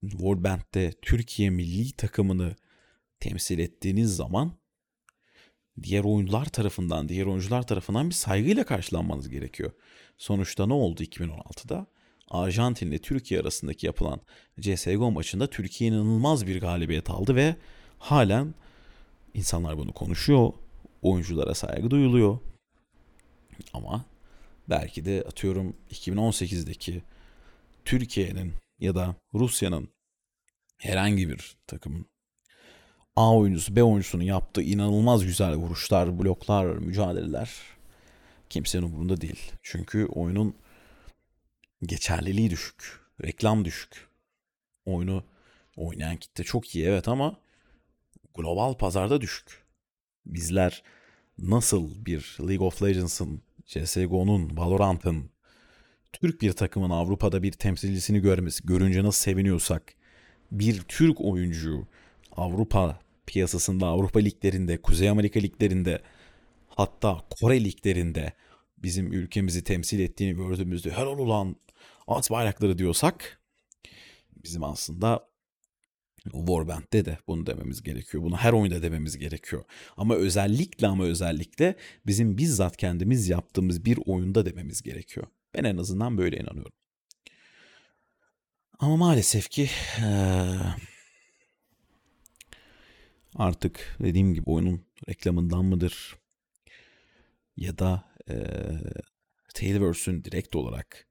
Warband'de 0.03 0.93
Türkiye 1.03 1.51
milli 1.51 1.93
takımını 1.93 2.57
temsil 3.21 3.59
ettiğiniz 3.59 4.17
zaman 4.17 4.53
diğer 5.83 6.05
oyuncular 6.05 6.45
tarafından, 6.45 7.09
diğer 7.09 7.27
oyuncular 7.27 7.67
tarafından 7.67 8.09
bir 8.09 8.15
saygıyla 8.15 8.65
karşılanmanız 8.65 9.29
gerekiyor. 9.29 9.73
Sonuçta 10.19 10.67
ne 10.67 10.73
oldu 10.73 11.03
2016'da? 11.03 11.87
Arjantin 12.31 12.87
ile 12.87 12.99
Türkiye 12.99 13.41
arasındaki 13.41 13.87
yapılan 13.87 14.21
CSGO 14.61 15.11
maçında 15.11 15.47
Türkiye 15.47 15.91
inanılmaz 15.91 16.47
bir 16.47 16.61
galibiyet 16.61 17.11
aldı 17.11 17.35
ve 17.35 17.57
halen 17.99 18.55
insanlar 19.35 19.79
bunu 19.79 19.93
konuşuyor. 19.93 20.53
Oyunculara 21.03 21.55
saygı 21.55 21.91
duyuluyor. 21.91 22.39
Ama 23.73 24.05
belki 24.69 25.05
de 25.05 25.25
atıyorum 25.29 25.77
2018'deki 25.91 27.03
Türkiye'nin 27.85 28.53
ya 28.81 28.95
da 28.95 29.15
Rusya'nın 29.35 29.89
herhangi 30.79 31.29
bir 31.29 31.57
takımın 31.67 32.07
A 33.17 33.37
oyuncusu 33.37 33.77
B 33.77 33.83
oyuncusunun 33.83 34.23
yaptığı 34.23 34.63
inanılmaz 34.63 35.25
güzel 35.25 35.55
vuruşlar, 35.55 36.19
bloklar, 36.19 36.67
mücadeleler 36.67 37.51
kimsenin 38.51 38.83
umurunda 38.83 39.21
değil. 39.21 39.53
Çünkü 39.63 40.07
oyunun 40.07 40.55
geçerliliği 41.83 42.51
düşük, 42.51 43.01
reklam 43.25 43.65
düşük. 43.65 44.09
Oyunu 44.87 45.25
oynayan 45.77 46.17
kitle 46.17 46.45
çok 46.45 46.75
iyi 46.77 46.85
evet 46.87 47.09
ama 47.09 47.41
global 48.35 48.75
pazarda 48.75 49.21
düşük. 49.21 49.67
Bizler 50.27 50.83
nasıl 51.39 52.07
bir 52.07 52.37
League 52.41 52.67
of 52.67 52.83
Legends'ın, 52.83 53.43
CSGO'nun, 53.67 54.57
Valorant'ın 54.57 55.31
Türk 56.13 56.43
bir 56.43 56.53
takımın 56.53 56.91
Avrupa'da 56.91 57.43
bir 57.43 57.53
temsilcisini 57.53 58.21
görmesi, 58.21 58.67
görünce 58.67 59.05
nasıl 59.05 59.23
seviniyorsak 59.23 59.95
bir 60.53 60.81
Türk 60.81 61.21
oyuncu 61.21 61.87
Avrupa 62.33 63.01
piyasasında, 63.27 63.87
Avrupa 63.87 64.21
liglerinde, 64.21 64.83
Kuzey 64.83 65.09
Amerika 65.09 65.41
liglerinde 65.41 66.03
hatta 66.69 67.25
Kore 67.31 67.65
liglerinde 67.65 68.33
bizim 68.79 69.13
ülkemizi 69.13 69.65
temsil 69.65 70.01
ettiğini 70.01 70.37
gördüğümüzde 70.37 70.91
helal 70.91 71.19
ulan 71.19 71.57
at 72.07 72.31
bayrakları 72.31 72.79
diyorsak 72.79 73.41
bizim 74.45 74.65
aslında 74.65 75.31
Warband'de 76.25 77.05
de 77.05 77.19
bunu 77.29 77.47
dememiz 77.47 77.83
gerekiyor. 77.83 78.25
Bunu 78.25 78.37
her 78.37 78.53
oyunda 78.53 78.83
dememiz 78.83 79.19
gerekiyor. 79.19 79.65
Ama 79.97 80.15
özellikle 80.15 80.87
ama 80.87 81.05
özellikle 81.05 81.77
bizim 82.07 82.39
bizzat 82.39 82.77
kendimiz 82.77 83.29
yaptığımız 83.29 83.85
bir 83.85 83.99
oyunda 84.07 84.47
dememiz 84.47 84.83
gerekiyor. 84.83 85.27
Ben 85.55 85.65
en 85.65 85.77
azından 85.77 86.19
böyle 86.19 86.37
inanıyorum. 86.37 86.73
Ama 88.79 88.97
maalesef 88.97 89.51
ki 89.51 89.71
ee, 90.03 90.59
artık 93.35 93.97
dediğim 94.01 94.35
gibi 94.35 94.51
oyunun 94.51 94.87
reklamından 95.09 95.65
mıdır 95.65 96.17
ya 97.57 97.79
da 97.79 98.05
e, 98.31 98.35
Tailverse'ün 99.55 100.25
direkt 100.25 100.57
olarak 100.57 101.09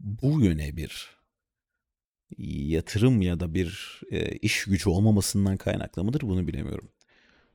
bu 0.00 0.40
yöne 0.40 0.76
bir 0.76 1.16
yatırım 2.38 3.22
ya 3.22 3.40
da 3.40 3.54
bir 3.54 4.00
e, 4.10 4.36
iş 4.36 4.64
gücü 4.64 4.90
olmamasından 4.90 5.56
kaynaklı 5.56 6.04
mıdır 6.04 6.20
bunu 6.20 6.46
bilemiyorum. 6.46 6.92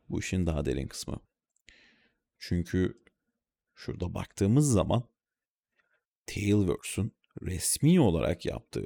Bu 0.09 0.19
işin 0.19 0.45
daha 0.45 0.65
derin 0.65 0.87
kısmı. 0.87 1.19
Çünkü 2.39 3.03
şurada 3.75 4.13
baktığımız 4.13 4.71
zaman 4.71 5.03
Tailverse'ün 6.33 7.13
resmi 7.41 7.99
olarak 7.99 8.45
yaptığı 8.45 8.85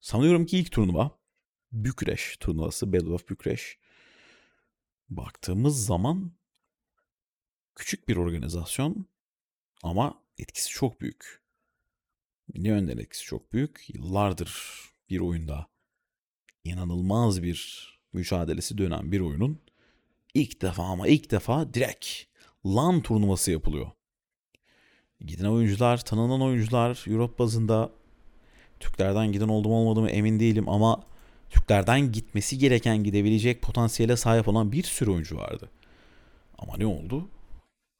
sanıyorum 0.00 0.46
ki 0.46 0.58
ilk 0.58 0.72
turnuva 0.72 1.18
Bükreş 1.72 2.36
turnuvası 2.40 2.92
Battle 2.92 3.12
of 3.12 3.28
Bükreş. 3.28 3.78
Baktığımız 5.08 5.86
zaman 5.86 6.32
küçük 7.74 8.08
bir 8.08 8.16
organizasyon 8.16 9.06
ama 9.82 10.22
etkisi 10.38 10.70
çok 10.70 11.00
büyük. 11.00 11.42
Ne 12.54 12.68
yönden 12.68 12.98
etkisi 12.98 13.24
çok 13.24 13.52
büyük? 13.52 13.84
Yıllardır 13.94 14.80
bir 15.10 15.20
oyunda 15.20 15.66
inanılmaz 16.64 17.42
bir 17.42 17.88
mücadelesi 18.12 18.78
dönen 18.78 19.12
bir 19.12 19.20
oyunun 19.20 19.62
ilk 20.34 20.62
defa 20.62 20.82
ama 20.82 21.08
ilk 21.08 21.30
defa 21.30 21.74
direkt 21.74 22.06
LAN 22.66 23.02
turnuvası 23.02 23.50
yapılıyor. 23.50 23.90
Giden 25.20 25.44
oyuncular, 25.44 26.04
tanınan 26.04 26.42
oyuncular 26.42 27.04
Europe 27.08 27.38
bazında 27.38 27.90
Türklerden 28.80 29.32
giden 29.32 29.48
oldu 29.48 29.68
mu 29.68 29.74
olmadı 29.74 30.00
mı 30.00 30.10
emin 30.10 30.40
değilim 30.40 30.68
ama 30.68 31.04
Türklerden 31.50 32.12
gitmesi 32.12 32.58
gereken 32.58 33.04
gidebilecek 33.04 33.62
potansiyele 33.62 34.16
sahip 34.16 34.48
olan 34.48 34.72
bir 34.72 34.82
sürü 34.82 35.10
oyuncu 35.10 35.36
vardı. 35.36 35.70
Ama 36.58 36.76
ne 36.76 36.86
oldu? 36.86 37.28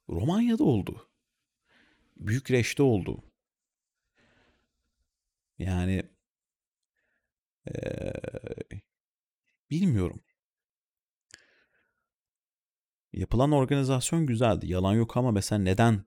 Romanya'da 0.09 0.63
oldu. 0.63 1.07
Büyük 2.17 2.51
Reş'te 2.51 2.83
oldu. 2.83 3.23
Yani 5.59 6.03
ee, 7.67 8.13
bilmiyorum. 9.69 10.19
Yapılan 13.13 13.51
organizasyon 13.51 14.25
güzeldi. 14.25 14.71
Yalan 14.71 14.93
yok 14.93 15.17
ama 15.17 15.31
mesela 15.31 15.61
neden 15.61 16.05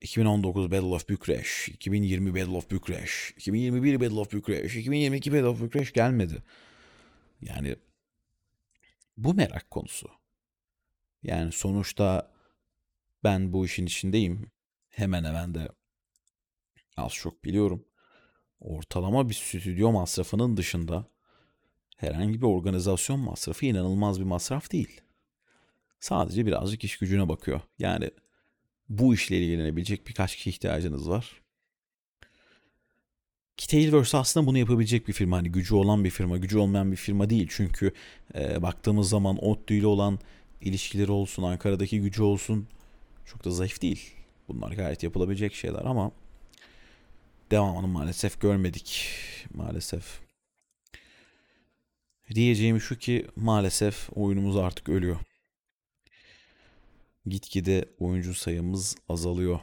2019 0.00 0.70
Battle 0.70 0.86
of 0.86 1.08
Bükreş, 1.08 1.68
2020 1.68 2.34
Battle 2.34 2.56
of 2.56 2.70
Bükreş, 2.70 3.34
2021 3.36 4.00
Battle 4.00 4.20
of 4.20 4.32
Bükreş, 4.32 4.76
2022 4.76 5.32
Battle 5.32 5.46
of 5.46 5.60
Bükreş 5.62 5.92
gelmedi. 5.92 6.42
Yani 7.42 7.76
bu 9.16 9.34
merak 9.34 9.70
konusu. 9.70 10.08
Yani 11.22 11.52
sonuçta 11.52 12.32
ben 13.24 13.52
bu 13.52 13.66
işin 13.66 13.86
içindeyim. 13.86 14.50
Hemen 14.88 15.24
hemen 15.24 15.54
de 15.54 15.68
az 16.96 17.12
çok 17.12 17.44
biliyorum. 17.44 17.84
Ortalama 18.60 19.28
bir 19.28 19.34
stüdyo 19.34 19.92
masrafının 19.92 20.56
dışında 20.56 21.08
herhangi 21.96 22.40
bir 22.40 22.46
organizasyon 22.46 23.20
masrafı 23.20 23.66
inanılmaz 23.66 24.20
bir 24.20 24.24
masraf 24.24 24.72
değil. 24.72 25.00
Sadece 26.00 26.46
birazcık 26.46 26.84
iş 26.84 26.98
gücüne 26.98 27.28
bakıyor. 27.28 27.60
Yani 27.78 28.10
bu 28.88 29.14
işle 29.14 29.38
ilgilenebilecek 29.38 30.06
birkaç 30.06 30.36
kişi 30.36 30.50
ihtiyacınız 30.50 31.08
var. 31.08 31.40
Ki 33.56 33.68
Tailverse 33.68 34.16
aslında 34.16 34.46
bunu 34.46 34.58
yapabilecek 34.58 35.08
bir 35.08 35.12
firma. 35.12 35.36
Hani 35.36 35.52
gücü 35.52 35.74
olan 35.74 36.04
bir 36.04 36.10
firma, 36.10 36.36
gücü 36.36 36.58
olmayan 36.58 36.92
bir 36.92 36.96
firma 36.96 37.30
değil. 37.30 37.46
Çünkü 37.50 37.92
e, 38.34 38.62
baktığımız 38.62 39.08
zaman 39.08 39.44
ODTÜ 39.44 39.74
ile 39.74 39.86
olan 39.86 40.18
ilişkileri 40.60 41.10
olsun, 41.10 41.42
Ankara'daki 41.42 42.00
gücü 42.00 42.22
olsun 42.22 42.68
çok 43.24 43.44
da 43.44 43.50
zayıf 43.50 43.82
değil. 43.82 44.14
Bunlar 44.48 44.72
gayet 44.72 45.02
yapılabilecek 45.02 45.54
şeyler 45.54 45.84
ama 45.84 46.12
devamını 47.50 47.86
maalesef 47.86 48.40
görmedik. 48.40 49.10
Maalesef. 49.54 50.20
Diyeceğim 52.34 52.80
şu 52.80 52.98
ki 52.98 53.26
maalesef 53.36 54.08
oyunumuz 54.14 54.56
artık 54.56 54.88
ölüyor. 54.88 55.16
Gitgide 57.28 57.94
oyuncu 57.98 58.34
sayımız 58.34 58.96
azalıyor. 59.08 59.60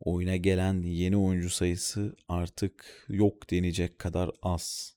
Oyuna 0.00 0.36
gelen 0.36 0.82
yeni 0.82 1.16
oyuncu 1.16 1.50
sayısı 1.50 2.16
artık 2.28 3.06
yok 3.08 3.50
denecek 3.50 3.98
kadar 3.98 4.30
az. 4.42 4.96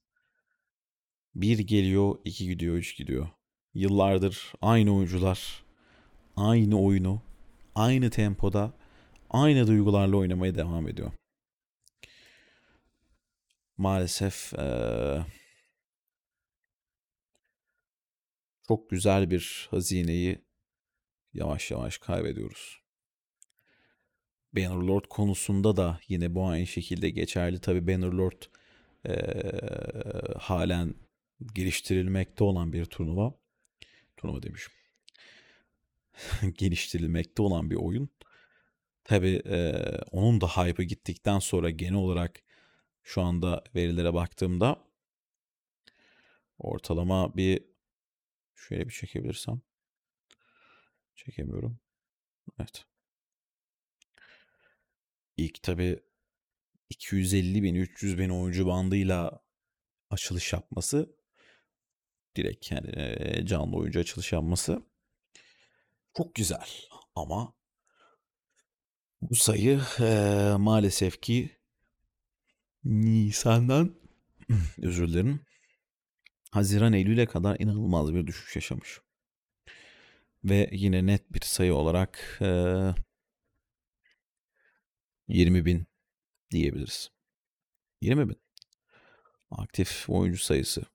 Bir 1.35 1.59
geliyor, 1.59 2.19
iki 2.25 2.47
gidiyor, 2.47 2.75
üç 2.75 2.97
gidiyor. 2.97 3.29
Yıllardır 3.73 4.53
aynı 4.61 4.95
oyuncular, 4.95 5.65
aynı 6.35 6.81
oyunu, 6.81 7.21
aynı 7.75 8.09
tempoda, 8.09 8.73
aynı 9.29 9.67
duygularla 9.67 10.17
oynamaya 10.17 10.55
devam 10.55 10.87
ediyor. 10.87 11.11
Maalesef 13.77 14.53
ee, 14.53 15.25
çok 18.67 18.89
güzel 18.89 19.31
bir 19.31 19.67
hazineyi 19.71 20.45
yavaş 21.35 21.71
yavaş 21.71 21.97
kaybediyoruz. 21.97 22.81
Bannerlord 24.53 25.05
konusunda 25.09 25.77
da 25.77 25.99
yine 26.07 26.35
bu 26.35 26.47
aynı 26.47 26.67
şekilde 26.67 27.09
geçerli. 27.09 27.59
Tabi 27.59 27.87
Bannerlord 27.87 28.41
ee, 29.07 30.37
halen 30.37 30.95
geliştirilmekte 31.53 32.43
olan 32.43 32.73
bir 32.73 32.85
turnuva. 32.85 33.33
Turnuva 34.17 34.43
demişim. 34.43 34.73
geliştirilmekte 36.57 37.41
olan 37.41 37.69
bir 37.69 37.75
oyun. 37.75 38.09
Tabi 39.03 39.41
e, 39.45 39.73
onun 40.11 40.41
da 40.41 40.47
hype'ı 40.47 40.85
gittikten 40.85 41.39
sonra 41.39 41.69
genel 41.69 41.93
olarak 41.93 42.41
şu 43.03 43.21
anda 43.21 43.63
verilere 43.75 44.13
baktığımda 44.13 44.83
ortalama 46.57 47.37
bir 47.37 47.63
şöyle 48.55 48.87
bir 48.87 48.93
çekebilirsem 48.93 49.61
çekemiyorum. 51.15 51.79
Evet. 52.59 52.85
İlk 55.37 55.63
tabi 55.63 55.99
250 56.89 57.63
bin 57.63 57.75
300 57.75 58.17
bin 58.17 58.29
oyuncu 58.29 58.67
bandıyla 58.67 59.43
açılış 60.09 60.53
yapması 60.53 61.15
direkt 62.35 62.71
yani 62.71 62.91
canlı 63.47 63.75
oyuncu 63.75 63.99
açılış 63.99 64.33
yapması 64.33 64.83
çok 66.17 66.35
güzel 66.35 66.69
ama 67.15 67.53
bu 69.21 69.35
sayı 69.35 69.81
e, 69.99 70.05
maalesef 70.57 71.21
ki 71.21 71.49
Nisan'dan 72.83 73.95
özür 74.81 75.07
dilerim 75.07 75.45
Haziran 76.51 76.93
Eylül'e 76.93 77.25
kadar 77.25 77.59
inanılmaz 77.59 78.13
bir 78.13 78.27
düşüş 78.27 78.55
yaşamış. 78.55 79.01
Ve 80.45 80.69
yine 80.71 81.05
net 81.05 81.33
bir 81.33 81.41
sayı 81.41 81.75
olarak 81.75 82.39
e, 82.41 82.47
20 85.27 85.65
bin 85.65 85.87
diyebiliriz. 86.51 87.11
20 88.01 88.29
bin. 88.29 88.41
Aktif 89.51 90.09
oyuncu 90.09 90.39
sayısı. 90.39 90.85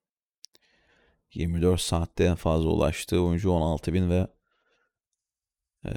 24 1.34 1.80
saatte 1.80 2.24
en 2.24 2.34
fazla 2.34 2.68
ulaştığı 2.70 3.22
oyuncu 3.22 3.50
16 3.50 3.92
bin 3.94 4.10
ve 4.10 4.26
e, 5.84 5.90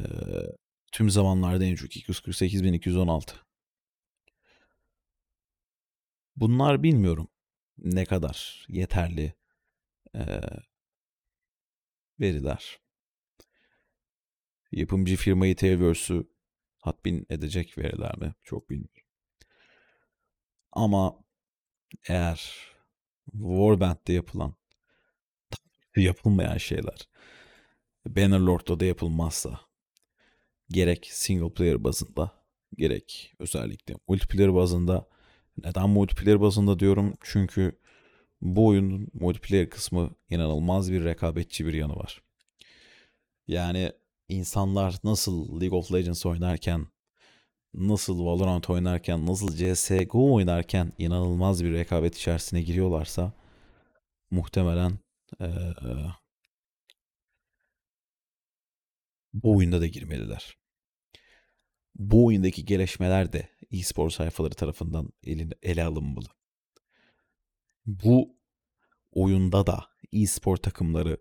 tüm 0.92 1.10
zamanlarda 1.10 1.66
en 1.66 1.76
çok 1.76 1.90
248.216. 1.96 3.36
Bunlar 6.36 6.84
bilmiyorum 6.84 7.28
ne 7.78 8.06
kadar 8.06 8.66
yeterli 8.70 9.34
e, 10.16 10.24
veriler. 12.20 12.83
Yapımcı 14.74 15.16
firmayı 15.16 15.56
Tailverse'ü 15.56 16.28
tatmin 16.84 17.26
edecek 17.30 17.78
veriler 17.78 18.18
mi? 18.18 18.34
Çok 18.44 18.70
bilmiyorum. 18.70 19.04
Ama 20.72 21.16
eğer 22.10 22.56
Warband'de 23.32 24.14
yapılan 24.14 24.56
yapılmayan 25.96 26.58
şeyler 26.58 27.10
Bannerlord'da 28.06 28.80
da 28.80 28.86
yapılmazsa 28.86 29.60
gerek 30.70 31.10
single 31.12 31.54
player 31.54 31.84
bazında 31.84 32.32
gerek 32.78 33.34
özellikle 33.40 33.96
multiplayer 34.08 34.56
bazında 34.56 35.08
neden 35.64 35.90
multiplayer 35.90 36.42
bazında 36.42 36.80
diyorum 36.80 37.14
çünkü 37.22 37.80
bu 38.42 38.68
oyunun 38.68 39.08
multiplayer 39.14 39.70
kısmı 39.70 40.16
inanılmaz 40.30 40.92
bir 40.92 41.04
rekabetçi 41.04 41.66
bir 41.66 41.74
yanı 41.74 41.96
var. 41.96 42.22
Yani 43.48 43.92
insanlar 44.34 44.96
nasıl 45.04 45.62
League 45.62 45.80
of 45.80 45.94
Legends 45.94 46.26
oynarken, 46.26 46.88
nasıl 47.74 48.26
Valorant 48.26 48.70
oynarken, 48.70 49.26
nasıl 49.26 49.56
CSGO 49.56 50.34
oynarken 50.34 50.94
inanılmaz 50.98 51.64
bir 51.64 51.74
rekabet 51.74 52.18
içerisine 52.18 52.62
giriyorlarsa 52.62 53.34
muhtemelen 54.32 55.00
ee, 55.42 55.48
bu 59.34 59.56
oyunda 59.58 59.82
da 59.82 59.88
girmeliler. 59.88 60.58
Bu 61.96 62.26
oyundaki 62.26 62.66
gelişmeler 62.66 63.34
de 63.34 63.50
e-spor 63.72 64.10
sayfaları 64.10 64.54
tarafından 64.54 65.10
eline, 65.24 65.54
ele 65.62 65.84
alınmalı. 65.84 66.28
Bu 67.86 68.38
oyunda 69.12 69.68
da 69.68 69.86
e-spor 70.14 70.58
takımları 70.58 71.18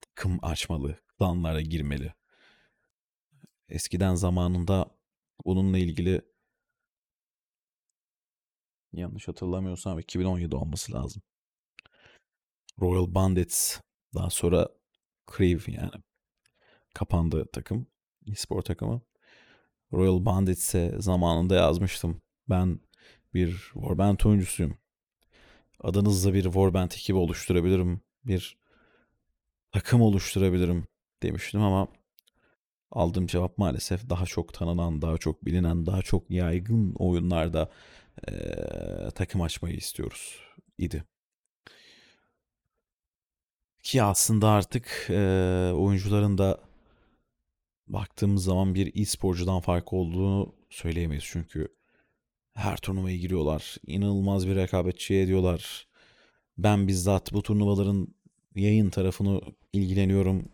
takım 0.00 0.38
açmalı, 0.42 1.00
klanlara 1.18 1.60
girmeli. 1.60 2.14
Eskiden 3.68 4.14
zamanında 4.14 4.86
bununla 5.44 5.78
ilgili 5.78 6.22
yanlış 8.92 9.28
hatırlamıyorsam 9.28 9.98
2017 9.98 10.56
olması 10.56 10.92
lazım. 10.92 11.22
Royal 12.80 13.14
Bandits 13.14 13.80
daha 14.14 14.30
sonra 14.30 14.68
Crave 15.36 15.72
yani 15.72 15.90
kapandı 16.94 17.46
takım. 17.52 17.86
e-spor 18.32 18.62
takımı. 18.62 19.02
Royal 19.92 20.24
Bandits'e 20.24 20.94
zamanında 20.98 21.54
yazmıştım. 21.54 22.22
Ben 22.48 22.80
bir 23.34 23.50
Warband 23.72 24.20
oyuncusuyum. 24.20 24.78
Adınızla 25.80 26.34
bir 26.34 26.42
Warband 26.42 26.90
ekibi 26.90 27.18
oluşturabilirim. 27.18 28.00
Bir 28.24 28.58
takım 29.72 30.00
oluşturabilirim 30.02 30.86
demiştim 31.22 31.62
ama 31.62 31.88
aldığım 32.90 33.26
cevap 33.26 33.58
maalesef 33.58 34.10
daha 34.10 34.26
çok 34.26 34.54
tanınan, 34.54 35.02
daha 35.02 35.18
çok 35.18 35.44
bilinen, 35.44 35.86
daha 35.86 36.02
çok 36.02 36.30
yaygın 36.30 36.94
oyunlarda 36.94 37.70
e, 38.28 38.34
takım 39.14 39.42
açmayı 39.42 39.76
istiyoruz 39.76 40.40
idi. 40.78 41.04
Ki 43.82 44.02
aslında 44.02 44.48
artık 44.48 45.06
e, 45.10 45.72
oyuncuların 45.74 46.38
da 46.38 46.60
baktığımız 47.88 48.44
zaman 48.44 48.74
bir 48.74 49.00
e-sporcudan 49.02 49.60
farkı 49.60 49.96
olduğunu 49.96 50.54
söyleyemeyiz. 50.70 51.24
Çünkü 51.26 51.68
her 52.54 52.76
turnuvaya 52.76 53.16
giriyorlar. 53.16 53.76
İnanılmaz 53.86 54.48
bir 54.48 54.56
rekabetçi 54.56 55.14
ediyorlar. 55.14 55.86
Ben 56.58 56.88
bizzat 56.88 57.32
bu 57.32 57.42
turnuvaların 57.42 58.08
yayın 58.54 58.90
tarafını 58.90 59.40
ilgileniyorum. 59.72 60.48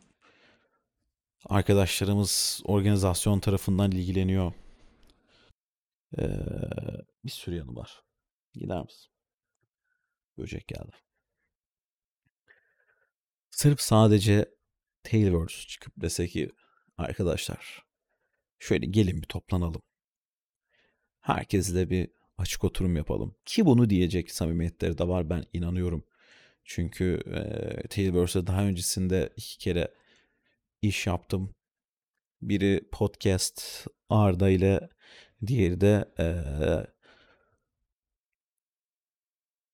Arkadaşlarımız 1.46 2.62
organizasyon 2.64 3.40
tarafından 3.40 3.90
ilgileniyor. 3.92 4.52
Ee, 6.18 6.28
bir 7.24 7.30
sürü 7.30 7.56
yanı 7.56 7.76
var. 7.76 8.02
Gider 8.54 8.82
misin? 8.82 9.10
Böcek 10.38 10.68
geldi. 10.68 10.96
Sırf 13.50 13.80
sadece 13.80 14.54
Tailverse 15.02 15.66
çıkıp 15.66 15.92
dese 15.96 16.28
ki 16.28 16.50
arkadaşlar 16.98 17.82
şöyle 18.58 18.86
gelin 18.86 19.22
bir 19.22 19.26
toplanalım. 19.26 19.82
Herkesle 21.20 21.90
bir 21.90 22.08
açık 22.38 22.64
oturum 22.64 22.96
yapalım. 22.96 23.34
Ki 23.44 23.66
bunu 23.66 23.90
diyecek 23.90 24.30
samimiyetleri 24.30 24.98
de 24.98 25.08
var 25.08 25.30
ben 25.30 25.44
inanıyorum. 25.52 26.04
Çünkü 26.64 27.22
e, 27.26 27.88
Tailverse'e 27.88 28.46
daha 28.46 28.64
öncesinde 28.64 29.32
iki 29.36 29.58
kere 29.58 29.94
iş 30.82 31.06
yaptım. 31.06 31.54
Biri 32.42 32.88
podcast 32.92 33.86
Arda 34.08 34.50
ile 34.50 34.88
diğeri 35.46 35.80
de 35.80 36.04
e, 36.18 36.26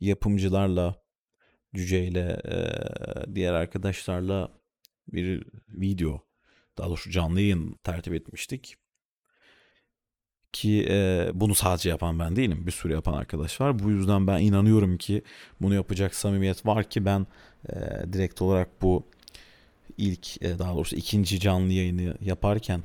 yapımcılarla 0.00 1.02
Cüce 1.74 2.04
ile 2.04 2.40
e, 2.44 3.34
diğer 3.34 3.52
arkadaşlarla 3.52 4.52
bir 5.08 5.44
video 5.68 6.24
daha 6.78 6.88
doğrusu 6.88 7.10
canlı 7.10 7.40
yayın 7.40 7.78
tertip 7.84 8.14
etmiştik. 8.14 8.76
Ki 10.52 10.86
e, 10.90 11.30
bunu 11.34 11.54
sadece 11.54 11.88
yapan 11.88 12.18
ben 12.18 12.36
değilim. 12.36 12.66
Bir 12.66 12.72
sürü 12.72 12.92
yapan 12.92 13.12
arkadaş 13.12 13.60
var. 13.60 13.78
Bu 13.78 13.90
yüzden 13.90 14.26
ben 14.26 14.38
inanıyorum 14.40 14.98
ki 14.98 15.22
bunu 15.60 15.74
yapacak 15.74 16.14
samimiyet 16.14 16.66
var 16.66 16.90
ki 16.90 17.04
ben 17.04 17.26
e, 17.68 17.74
direkt 18.12 18.42
olarak 18.42 18.82
bu 18.82 19.10
ilk 19.98 20.42
e, 20.42 20.58
daha 20.58 20.74
doğrusu 20.74 20.96
ikinci 20.96 21.40
canlı 21.40 21.72
yayını 21.72 22.14
yaparken 22.20 22.82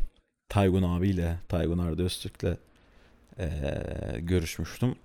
Taygun 0.50 0.84
abiyle, 0.84 1.40
Taygun 1.50 1.78
Arda 1.78 2.04
Öztürk'le 2.04 2.58
e, 3.40 3.48
görüşmüştüm. 4.20 4.96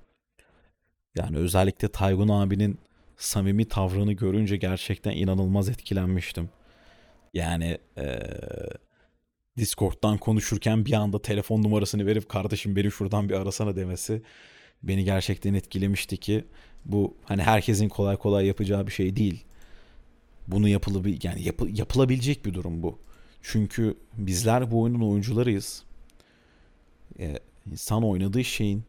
Yani 1.14 1.37
özellikle 1.37 1.88
Taygun 1.88 2.29
abinin 2.29 2.79
samimi 3.16 3.64
tavrını 3.64 4.12
görünce 4.12 4.57
gerçekten 4.57 5.12
inanılmaz 5.12 5.68
etkilenmiştim. 5.68 6.49
Yani 7.35 7.79
e, 7.99 8.21
Discord'dan 9.57 10.18
konuşurken 10.18 10.87
bir 10.87 10.92
anda 10.92 11.23
telefon 11.23 11.62
numarasını 11.62 12.07
verip 12.07 12.29
kardeşim 12.29 12.77
beni 12.77 12.90
şuradan 12.90 13.29
bir 13.29 13.35
arasana 13.35 13.77
demesi 13.77 14.23
beni 14.83 15.05
gerçekten 15.05 15.55
etkilemişti 15.55 16.16
ki 16.16 16.44
bu 16.85 17.16
hani 17.25 17.42
herkesin 17.42 17.88
kolay 17.88 18.16
kolay 18.16 18.47
yapacağı 18.47 18.87
bir 18.87 18.92
şey 18.92 19.16
değil. 19.16 19.44
Bunu 20.49 20.69
yapılabil 20.69 21.19
yani 21.23 21.43
yapı, 21.43 21.69
yapılabilecek 21.69 22.45
bir 22.47 22.55
durum 22.55 22.83
bu. 22.83 22.99
Çünkü 23.43 23.99
bizler 24.15 24.71
bu 24.71 24.81
oyunun 24.83 25.11
oyuncularıyız. 25.11 25.85
Ee, 27.19 27.39
insan 27.67 28.05
oynadığı 28.05 28.45
şeyin 28.45 28.85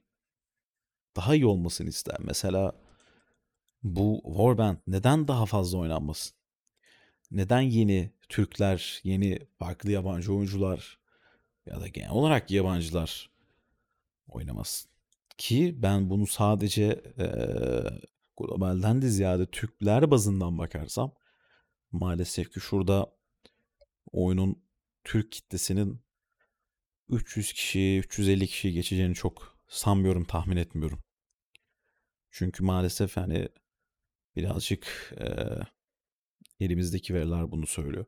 daha 1.15 1.35
iyi 1.35 1.45
olmasını 1.45 1.89
ister. 1.89 2.17
Mesela 2.19 2.73
bu 3.83 4.21
Warband 4.25 4.77
neden 4.87 5.27
daha 5.27 5.45
fazla 5.45 5.77
oynanmasın? 5.77 6.33
Neden 7.31 7.61
yeni 7.61 8.11
Türkler, 8.29 9.01
yeni 9.03 9.39
farklı 9.59 9.91
yabancı 9.91 10.33
oyuncular 10.33 10.99
ya 11.65 11.81
da 11.81 11.87
genel 11.87 12.11
olarak 12.11 12.51
yabancılar 12.51 13.29
oynamasın? 14.27 14.89
Ki 15.37 15.75
ben 15.77 16.09
bunu 16.09 16.27
sadece 16.27 17.01
e, 17.19 17.27
globalden 18.37 19.01
de 19.01 19.09
ziyade 19.09 19.45
Türkler 19.45 20.11
bazından 20.11 20.57
bakarsam 20.57 21.11
maalesef 21.91 22.51
ki 22.51 22.59
şurada 22.59 23.17
oyunun 24.11 24.63
Türk 25.03 25.31
kitlesinin 25.31 26.01
300 27.09 27.53
kişi, 27.53 27.99
350 27.99 28.47
kişi 28.47 28.73
geçeceğini 28.73 29.15
çok 29.15 29.57
sanmıyorum, 29.67 30.25
tahmin 30.25 30.57
etmiyorum. 30.57 31.03
Çünkü 32.31 32.63
maalesef 32.63 33.17
hani 33.17 33.49
birazcık 34.35 35.13
e, 35.19 35.25
elimizdeki 36.65 37.13
veriler 37.13 37.51
bunu 37.51 37.67
söylüyor. 37.67 38.05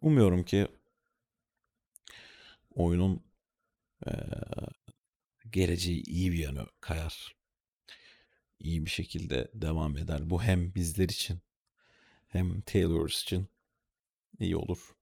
Umuyorum 0.00 0.44
ki 0.44 0.68
oyunun 2.74 3.22
e, 4.06 4.10
geleceği 5.50 6.02
iyi 6.02 6.32
bir 6.32 6.38
yanı 6.38 6.66
kayar. 6.80 7.41
İyi 8.62 8.84
bir 8.84 8.90
şekilde 8.90 9.50
devam 9.54 9.96
eder. 9.96 10.30
Bu 10.30 10.42
hem 10.42 10.74
bizler 10.74 11.04
için 11.04 11.38
hem 12.28 12.60
Taylor's 12.60 13.22
için 13.22 13.46
iyi 14.38 14.56
olur. 14.56 14.94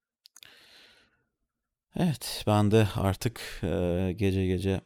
Evet 1.97 2.45
ben 2.47 2.71
de 2.71 2.89
artık 2.97 3.59
gece 4.17 4.47
gece 4.47 4.81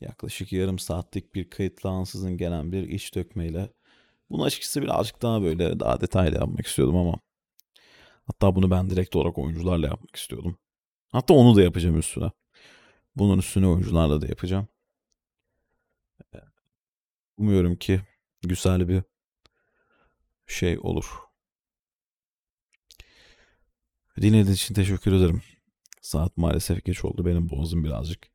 yaklaşık 0.00 0.52
yarım 0.52 0.78
saatlik 0.78 1.34
bir 1.34 1.50
kayıtlı 1.50 1.90
ansızın 1.90 2.36
gelen 2.36 2.72
bir 2.72 2.88
iç 2.88 3.14
dökmeyle 3.14 3.70
bunu 4.30 4.44
açıkçası 4.44 4.82
birazcık 4.82 5.22
daha 5.22 5.42
böyle 5.42 5.80
daha 5.80 6.00
detaylı 6.00 6.34
yapmak 6.36 6.66
istiyordum 6.66 6.96
ama 6.96 7.14
hatta 8.26 8.54
bunu 8.54 8.70
ben 8.70 8.90
direkt 8.90 9.16
olarak 9.16 9.38
oyuncularla 9.38 9.86
yapmak 9.86 10.16
istiyordum. 10.16 10.58
Hatta 11.12 11.34
onu 11.34 11.56
da 11.56 11.62
yapacağım 11.62 11.98
üstüne. 11.98 12.30
Bunun 13.16 13.38
üstüne 13.38 13.66
oyuncularla 13.66 14.20
da 14.20 14.26
yapacağım. 14.26 14.68
Umuyorum 17.40 17.76
ki 17.76 18.00
güzel 18.42 18.88
bir 18.88 19.02
şey 20.46 20.78
olur. 20.78 21.06
Dinlediğiniz 24.16 24.54
için 24.54 24.74
teşekkür 24.74 25.12
ederim. 25.12 25.42
Saat 26.02 26.36
maalesef 26.36 26.84
geç 26.84 27.04
oldu. 27.04 27.26
Benim 27.26 27.50
boğazım 27.50 27.84
birazcık 27.84 28.28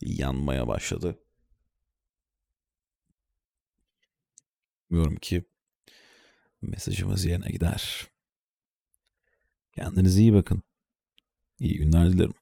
yanmaya 0.00 0.68
başladı. 0.68 1.18
Umuyorum 4.90 5.16
ki 5.16 5.44
mesajımız 6.62 7.24
yerine 7.24 7.48
gider. 7.48 8.08
Kendinize 9.72 10.20
iyi 10.20 10.34
bakın. 10.34 10.62
İyi 11.58 11.76
günler 11.78 12.12
dilerim. 12.12 12.34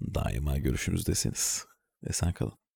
Daima 0.00 0.58
görüşünüzdesiniz. 0.58 1.66
Esen 2.06 2.32
kalın. 2.32 2.67